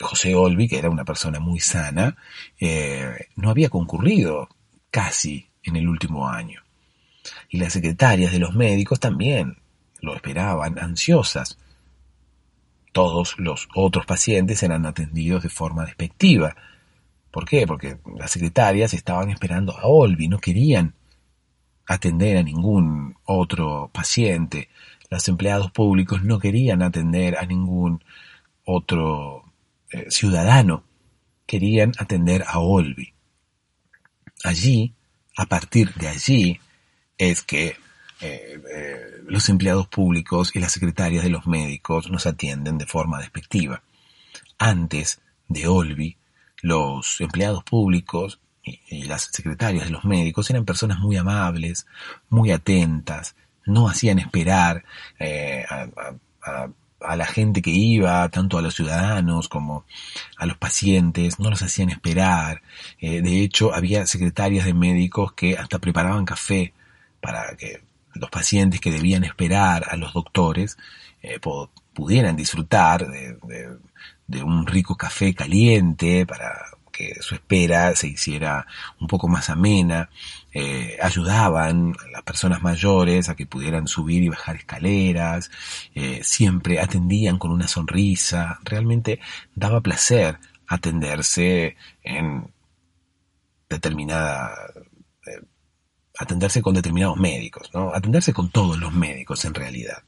[0.00, 2.16] José Olvi, que era una persona muy sana,
[2.58, 4.48] eh, no había concurrido
[4.90, 6.63] casi en el último año
[7.54, 9.58] y las secretarias de los médicos también
[10.00, 11.56] lo esperaban, ansiosas.
[12.90, 16.56] Todos los otros pacientes eran atendidos de forma despectiva,
[17.30, 17.64] ¿Por qué?
[17.64, 20.94] Porque las secretarias estaban esperando a Olvi, no querían
[21.84, 24.68] atender a ningún otro paciente.
[25.10, 28.02] Los empleados públicos no querían atender a ningún
[28.64, 29.52] otro
[29.90, 30.82] eh, ciudadano.
[31.46, 33.14] Querían atender a Olvi.
[34.44, 34.94] Allí,
[35.36, 36.60] a partir de allí,
[37.30, 37.76] es que
[38.20, 43.18] eh, eh, los empleados públicos y las secretarias de los médicos nos atienden de forma
[43.18, 43.82] despectiva.
[44.58, 46.16] Antes de Olvi,
[46.62, 51.86] los empleados públicos y, las secretarias de los médicos eran personas muy amables,
[52.30, 54.84] muy atentas, no hacían esperar
[55.18, 59.84] eh, a, la gente que iba, tanto a los ciudadanos como
[60.38, 62.62] a los pacientes, no los hacían esperar.
[62.98, 66.72] De hecho, había secretarias de médicos que hasta preparaban café
[67.24, 67.80] para que
[68.12, 70.76] los pacientes que debían esperar a los doctores
[71.22, 71.40] eh,
[71.94, 76.52] pudieran disfrutar de, un rico café caliente para
[76.92, 78.66] que su espera se hiciera
[79.00, 80.10] un poco más amena,
[80.52, 85.50] eh, ayudaban a las personas mayores a que pudieran subir y bajar escaleras,
[85.94, 89.18] eh, siempre atendían con una sonrisa, realmente
[89.54, 92.52] daba placer atenderse en
[93.68, 94.54] determinada
[96.18, 97.92] atenderse con determinados médicos, ¿no?
[97.92, 100.02] Atenderse con todos los médicos en realidad.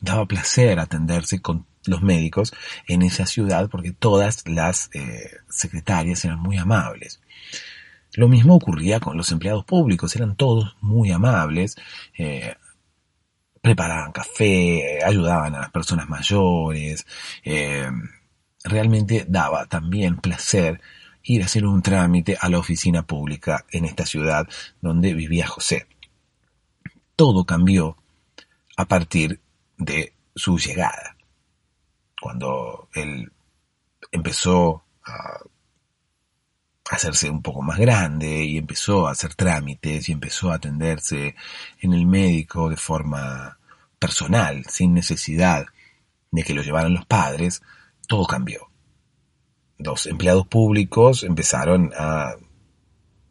[0.00, 2.52] Daba placer atenderse con los médicos
[2.88, 7.20] en esa ciudad porque todas las eh, secretarias eran muy amables.
[8.14, 11.76] Lo mismo ocurría con los empleados públicos, eran todos muy amables,
[12.16, 12.54] eh,
[13.60, 17.06] preparaban café, ayudaban a las personas mayores,
[17.42, 17.90] eh,
[18.62, 20.80] realmente daba también placer
[21.24, 24.46] ir a hacer un trámite a la oficina pública en esta ciudad
[24.80, 25.86] donde vivía José.
[27.16, 27.96] Todo cambió
[28.76, 29.40] a partir
[29.76, 31.16] de su llegada
[32.20, 33.32] cuando él
[34.12, 35.40] empezó a
[36.90, 41.34] hacerse un poco más grande y empezó a hacer trámites y empezó a atenderse
[41.80, 43.58] en el médico de forma
[43.98, 45.66] personal, sin necesidad
[46.30, 47.62] de que lo llevaran los padres,
[48.06, 48.70] todo cambió.
[49.78, 52.34] Los empleados públicos empezaron a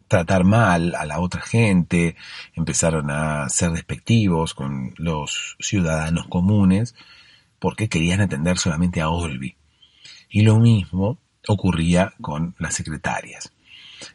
[0.08, 2.16] tratar mal a la otra gente,
[2.54, 6.96] empezaron a ser despectivos con los ciudadanos comunes
[7.60, 9.56] porque querían atender solamente a Olvi.
[10.30, 11.18] Y lo mismo
[11.48, 13.54] ocurría con las secretarias,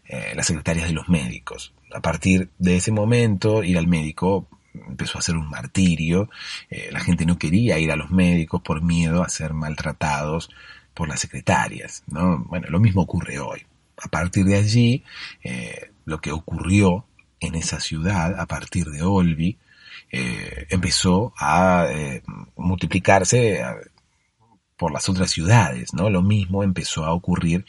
[0.06, 1.72] eh, las secretarias de los médicos.
[1.92, 6.30] A partir de ese momento, ir al médico empezó a ser un martirio.
[6.70, 10.50] Eh, la gente no quería ir a los médicos por miedo a ser maltratados
[10.98, 12.02] por las secretarias.
[12.08, 12.38] ¿no?
[12.48, 13.64] Bueno, lo mismo ocurre hoy.
[13.98, 15.04] A partir de allí,
[15.44, 17.06] eh, lo que ocurrió
[17.38, 19.58] en esa ciudad, a partir de Olvi,
[20.10, 22.24] eh, empezó a eh,
[22.56, 23.62] multiplicarse
[24.76, 26.10] por las otras ciudades, ¿no?
[26.10, 27.64] Lo mismo empezó a ocurrir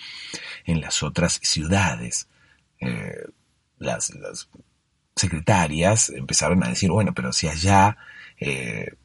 [0.66, 2.28] en las otras ciudades.
[3.78, 4.12] las,
[5.16, 7.98] secretarias empezaron a decir, bueno, pero si allá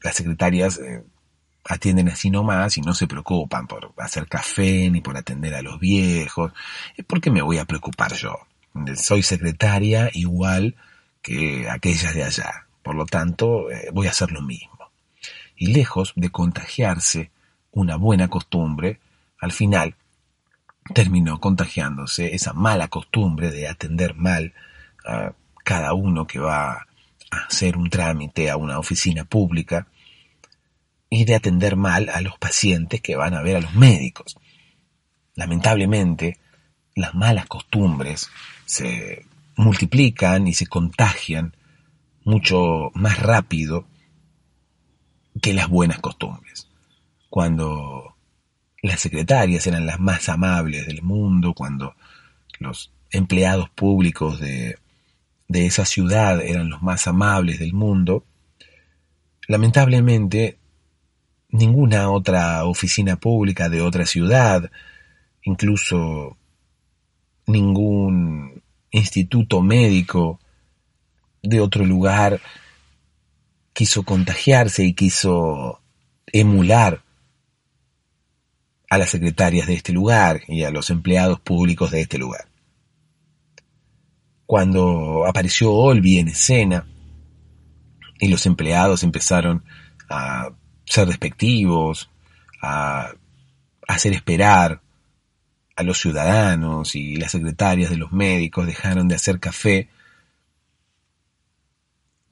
[0.01, 0.79] las secretarias
[1.67, 5.79] atienden así nomás y no se preocupan por hacer café ni por atender a los
[5.79, 6.53] viejos,
[7.07, 8.35] ¿por qué me voy a preocupar yo?
[8.95, 10.75] Soy secretaria igual
[11.21, 12.67] que aquellas de allá.
[12.83, 14.91] Por lo tanto, eh, voy a hacer lo mismo.
[15.55, 17.31] Y lejos de contagiarse
[17.71, 18.99] una buena costumbre,
[19.39, 19.95] al final
[20.93, 24.53] terminó contagiándose esa mala costumbre de atender mal
[25.03, 25.31] a
[25.63, 26.73] cada uno que va
[27.31, 29.87] a hacer un trámite a una oficina pública
[31.09, 34.37] y de atender mal a los pacientes que van a ver a los médicos.
[35.35, 36.39] Lamentablemente,
[36.95, 38.29] las malas costumbres
[38.65, 39.25] se
[39.57, 41.55] multiplican y se contagian
[42.23, 43.87] mucho más rápido
[45.41, 46.67] que las buenas costumbres.
[47.29, 48.15] Cuando
[48.81, 51.95] las secretarias eran las más amables del mundo, cuando
[52.59, 54.77] los empleados públicos de,
[55.47, 58.25] de esa ciudad eran los más amables del mundo,
[59.47, 60.57] lamentablemente
[61.57, 64.69] ninguna otra oficina pública de otra ciudad,
[65.43, 66.37] incluso
[67.47, 70.39] ningún instituto médico
[71.41, 72.41] de otro lugar
[73.73, 75.81] quiso contagiarse y quiso
[76.27, 77.03] emular
[78.89, 82.47] a las secretarias de este lugar y a los empleados públicos de este lugar.
[84.45, 86.85] Cuando apareció Olvi en escena
[88.19, 89.63] y los empleados empezaron
[90.09, 90.51] a
[90.85, 92.09] ser despectivos,
[92.61, 93.11] a
[93.87, 94.81] hacer esperar
[95.75, 99.89] a los ciudadanos y las secretarias de los médicos dejaron de hacer café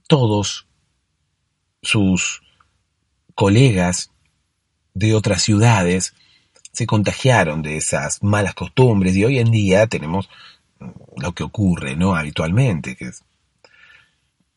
[0.08, 0.68] todos
[1.82, 2.42] sus
[3.36, 4.12] colegas
[4.94, 6.14] de otras ciudades
[6.72, 10.30] se contagiaron de esas malas costumbres y hoy en día tenemos
[11.18, 12.16] lo que ocurre, ¿no?
[12.16, 13.24] Habitualmente, que es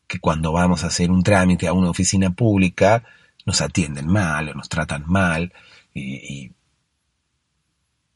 [0.07, 3.03] que cuando vamos a hacer un trámite a una oficina pública
[3.47, 5.53] nos atienden mal o nos tratan mal
[5.93, 6.51] y,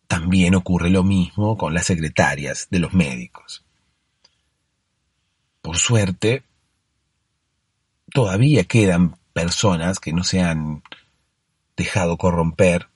[0.07, 3.63] también ocurre lo mismo con las secretarias de los médicos.
[5.61, 6.43] Por suerte,
[8.13, 10.83] todavía quedan personas que no se han
[11.77, 12.89] dejado corromper.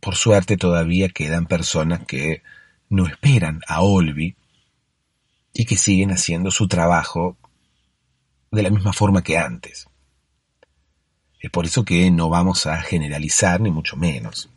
[0.00, 2.42] Por suerte todavía quedan personas que
[2.88, 4.36] no esperan a Olvi
[5.52, 7.36] y que siguen haciendo su trabajo
[8.50, 9.86] de la misma forma que antes.
[11.40, 14.50] Es por eso que no vamos a generalizar ni mucho menos.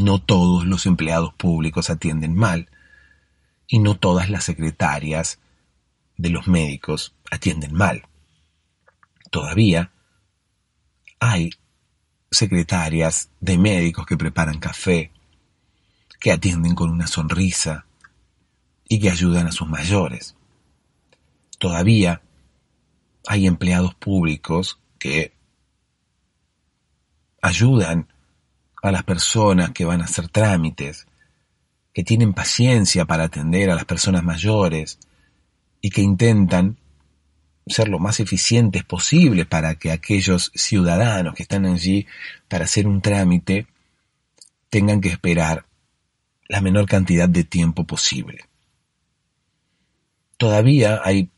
[0.00, 2.68] No todos los empleados públicos atienden mal
[3.66, 5.38] y no todas las secretarias
[6.16, 8.06] de los médicos atienden mal.
[9.30, 9.92] Todavía
[11.20, 11.50] hay
[12.30, 15.12] secretarias de médicos que preparan café,
[16.20, 17.86] que atienden con una sonrisa
[18.88, 20.34] y que ayudan a sus mayores.
[21.58, 22.22] Todavía
[23.26, 25.33] hay empleados públicos que
[27.44, 28.08] ayudan
[28.82, 31.06] a las personas que van a hacer trámites,
[31.92, 34.98] que tienen paciencia para atender a las personas mayores
[35.82, 36.78] y que intentan
[37.66, 42.06] ser lo más eficientes posible para que aquellos ciudadanos que están allí
[42.48, 43.66] para hacer un trámite
[44.70, 45.66] tengan que esperar
[46.48, 48.46] la menor cantidad de tiempo posible.
[50.38, 51.28] Todavía hay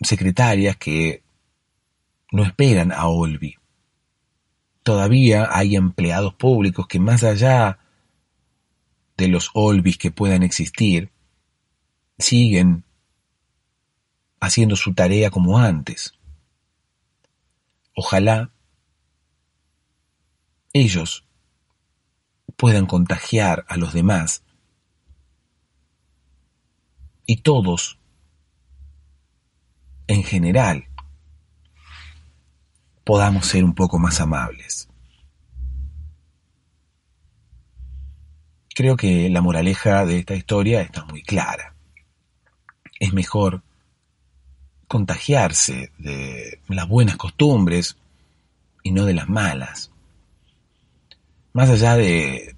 [0.00, 1.22] secretarias que
[2.30, 3.56] no esperan a Olvi,
[4.82, 7.78] todavía hay empleados públicos que más allá
[9.16, 11.10] de los olvis que puedan existir,
[12.18, 12.84] siguen
[14.40, 16.14] haciendo su tarea como antes.
[17.94, 18.50] Ojalá
[20.72, 21.24] ellos
[22.56, 24.42] puedan contagiar a los demás
[27.26, 27.98] y todos,
[30.06, 30.88] en general,
[33.12, 34.88] podamos ser un poco más amables.
[38.74, 41.74] Creo que la moraleja de esta historia está muy clara.
[42.98, 43.60] Es mejor
[44.88, 47.98] contagiarse de las buenas costumbres
[48.82, 49.90] y no de las malas.
[51.52, 52.56] Más allá de,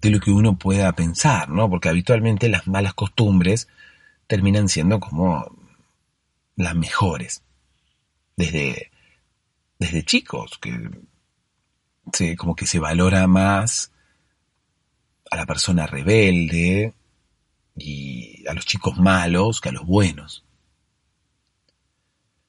[0.00, 1.68] de lo que uno pueda pensar, ¿no?
[1.68, 3.66] Porque habitualmente las malas costumbres
[4.28, 5.50] terminan siendo como
[6.54, 7.42] las mejores
[8.36, 8.90] desde,
[9.78, 10.90] desde chicos, que
[12.12, 13.92] se, como que se valora más
[15.30, 16.94] a la persona rebelde
[17.76, 20.44] y a los chicos malos que a los buenos.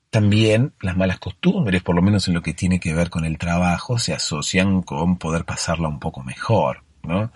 [0.09, 3.37] También las malas costumbres, por lo menos en lo que tiene que ver con el
[3.37, 7.31] trabajo, se asocian con poder pasarla un poco mejor, ¿no?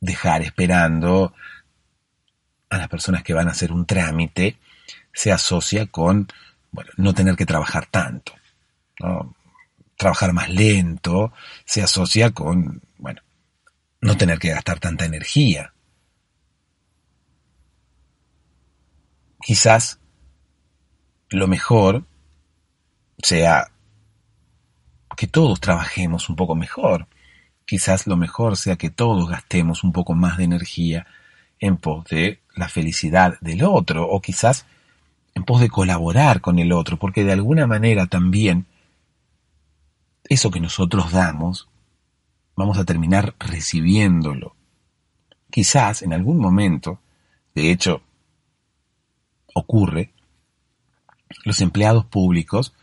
[0.00, 1.34] Dejar esperando
[2.68, 4.58] a las personas que van a hacer un trámite
[5.12, 6.28] se asocia con
[6.72, 8.32] bueno, no tener que trabajar tanto,
[9.96, 11.32] trabajar más lento,
[11.64, 13.22] se asocia con, bueno,
[14.00, 15.72] no tener que gastar tanta energía.
[19.42, 19.98] Quizás
[21.30, 22.04] lo mejor
[23.22, 23.70] sea
[25.16, 27.06] que todos trabajemos un poco mejor.
[27.66, 31.06] Quizás lo mejor sea que todos gastemos un poco más de energía
[31.58, 34.66] en pos de la felicidad del otro, o quizás
[35.40, 38.66] en pos de colaborar con el otro, porque de alguna manera también
[40.28, 41.66] eso que nosotros damos,
[42.56, 44.54] vamos a terminar recibiéndolo.
[45.50, 47.00] Quizás en algún momento,
[47.54, 48.02] de hecho,
[49.54, 50.12] ocurre,
[51.44, 52.74] los empleados públicos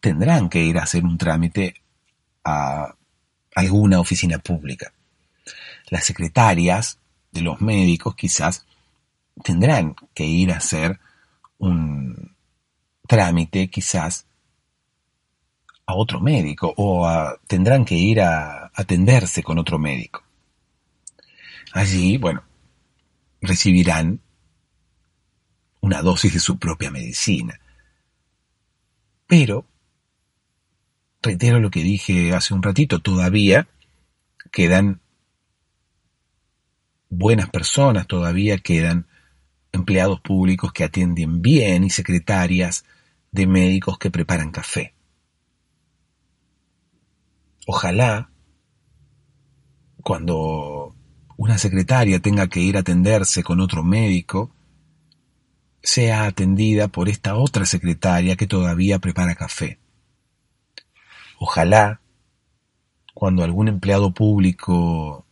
[0.00, 1.76] tendrán que ir a hacer un trámite
[2.42, 2.96] a
[3.54, 4.92] alguna oficina pública.
[5.88, 6.98] Las secretarias
[7.30, 8.66] de los médicos quizás
[9.44, 10.98] tendrán que ir a hacer
[11.64, 12.36] un
[13.06, 14.26] trámite quizás
[15.86, 17.06] a otro médico o
[17.46, 20.22] tendrán que ir a atenderse con otro médico.
[21.72, 22.44] Allí, bueno,
[23.40, 24.20] recibirán
[25.80, 27.60] una dosis de su propia medicina.
[29.26, 29.66] Pero,
[31.20, 33.68] reitero lo que dije hace un ratito, todavía
[34.50, 35.00] quedan
[37.10, 39.06] buenas personas, todavía quedan
[39.74, 42.84] empleados públicos que atienden bien y secretarias
[43.32, 44.94] de médicos que preparan café.
[47.66, 48.30] Ojalá,
[50.02, 50.94] cuando
[51.36, 54.50] una secretaria tenga que ir a atenderse con otro médico,
[55.82, 59.78] sea atendida por esta otra secretaria que todavía prepara café.
[61.38, 62.00] Ojalá
[63.12, 65.26] cuando algún empleado público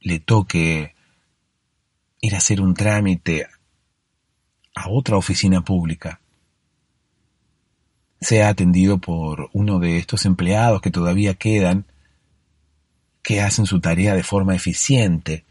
[0.00, 0.94] le toque
[2.20, 3.46] ir a hacer un trámite
[4.74, 6.20] a otra oficina pública,
[8.20, 11.86] sea atendido por uno de estos empleados que todavía quedan,
[13.22, 15.44] que hacen su tarea de forma eficiente,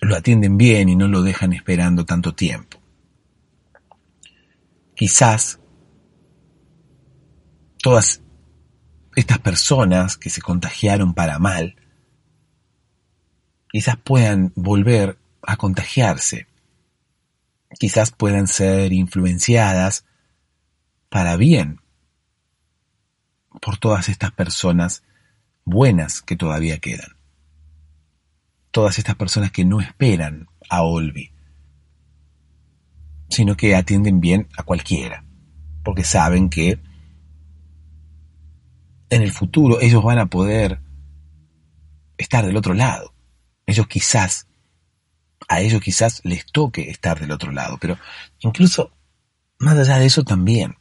[0.00, 2.78] lo atienden bien y no lo dejan esperando tanto tiempo.
[4.94, 5.60] Quizás
[7.82, 8.22] todas
[9.14, 11.76] estas personas que se contagiaron para mal,
[13.70, 16.46] quizás puedan volver a contagiarse,
[17.78, 20.04] quizás puedan ser influenciadas
[21.08, 21.80] para bien
[23.60, 25.02] por todas estas personas
[25.64, 27.16] buenas que todavía quedan.
[28.70, 31.32] Todas estas personas que no esperan a Olvi,
[33.28, 35.24] sino que atienden bien a cualquiera,
[35.82, 36.78] porque saben que
[39.10, 40.80] en el futuro ellos van a poder
[42.18, 43.14] estar del otro lado.
[43.66, 44.46] Ellos quizás,
[45.48, 47.98] a ellos quizás les toque estar del otro lado, pero
[48.40, 48.92] incluso
[49.58, 50.76] más allá de eso también.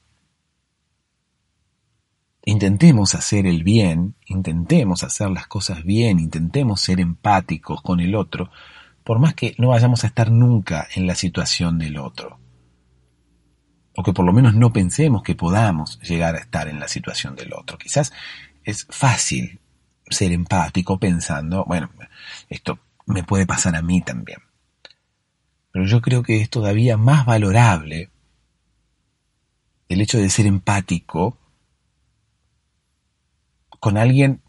[2.44, 8.52] Intentemos hacer el bien, intentemos hacer las cosas bien, intentemos ser empáticos con el otro,
[9.04, 12.40] por más que no vayamos a estar nunca en la situación del otro.
[13.96, 17.36] O que por lo menos no pensemos que podamos llegar a estar en la situación
[17.36, 17.78] del otro.
[17.78, 18.12] Quizás
[18.64, 19.62] es fácil
[20.10, 21.90] ser empático pensando, bueno,
[22.50, 24.40] esto me puede pasar a mí también.
[25.76, 28.10] Pero yo creo que es todavía más valorable
[29.90, 31.38] el hecho de ser empático
[33.82, 34.42] con alguien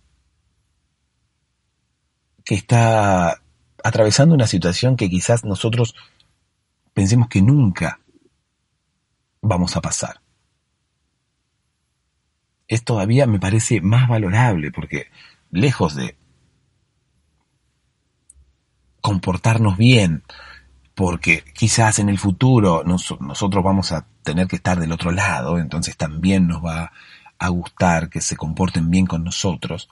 [2.45, 3.43] que está
[3.83, 5.97] atravesando una situación que quizás nosotros
[6.95, 7.99] pensemos que nunca
[9.41, 10.21] vamos a pasar.
[12.69, 15.09] Es todavía, me parece, más valorable porque
[15.51, 16.17] lejos de
[19.01, 20.23] comportarnos bien,
[20.97, 25.95] porque quizás en el futuro nosotros vamos a tener que estar del otro lado, entonces
[25.95, 26.91] también nos va
[27.39, 29.91] a gustar que se comporten bien con nosotros.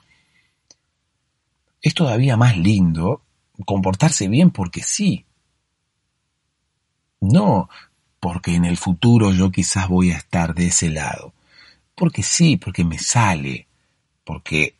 [1.79, 3.21] Es todavía más lindo
[3.65, 5.25] comportarse bien porque sí.
[7.21, 7.69] No
[8.19, 11.35] porque en el futuro yo quizás voy a estar de ese lado.
[11.93, 13.67] Porque sí, porque me sale,
[14.23, 14.75] porque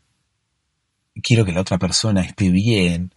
[1.22, 3.14] quiero que la otra persona esté bien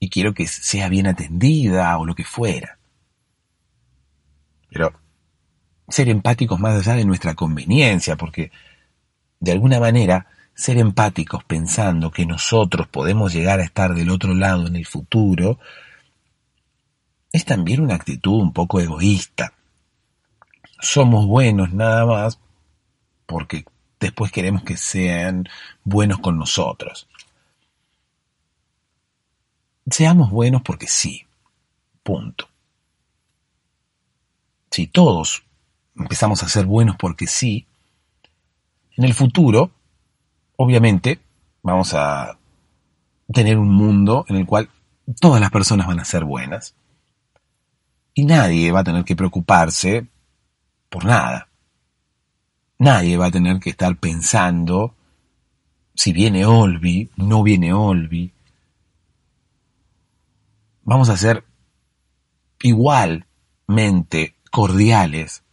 [0.00, 2.78] y quiero que sea bien atendida o lo que fuera.
[4.70, 4.92] Pero
[5.88, 8.50] ser empáticos más allá de nuestra conveniencia, porque
[9.38, 14.66] de alguna manera ser empáticos pensando que nosotros podemos llegar a estar del otro lado
[14.66, 15.58] en el futuro,
[17.30, 19.52] es también una actitud un poco egoísta.
[20.80, 22.40] Somos buenos nada más
[23.26, 23.66] porque
[24.00, 25.46] después queremos que sean
[25.84, 27.06] buenos con nosotros.
[29.88, 31.26] Seamos buenos porque sí.
[32.02, 32.48] Punto.
[34.70, 35.44] Si todos
[35.96, 37.66] empezamos a ser buenos porque sí,
[38.96, 39.70] en el futuro,
[40.56, 41.20] obviamente,
[41.62, 42.38] vamos a
[43.32, 44.70] tener un mundo en el cual
[45.20, 46.74] todas las personas van a ser buenas
[48.14, 50.06] y nadie va a tener que preocuparse
[50.88, 51.48] por nada.
[52.78, 54.94] Nadie va a tener que estar pensando
[55.94, 58.32] si viene Olvi, no viene Olvi.
[60.90, 61.44] Vamos a ser
[62.60, 65.44] igualmente cordiales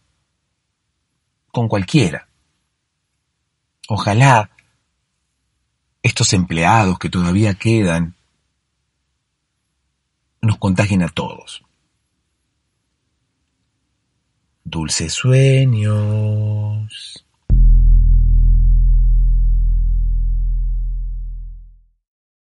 [1.52, 2.28] con cualquiera.
[3.88, 4.50] Ojalá
[6.02, 8.16] estos empleados que todavía quedan
[10.42, 11.62] nos contagien a todos.
[14.64, 16.88] Dulces sueños.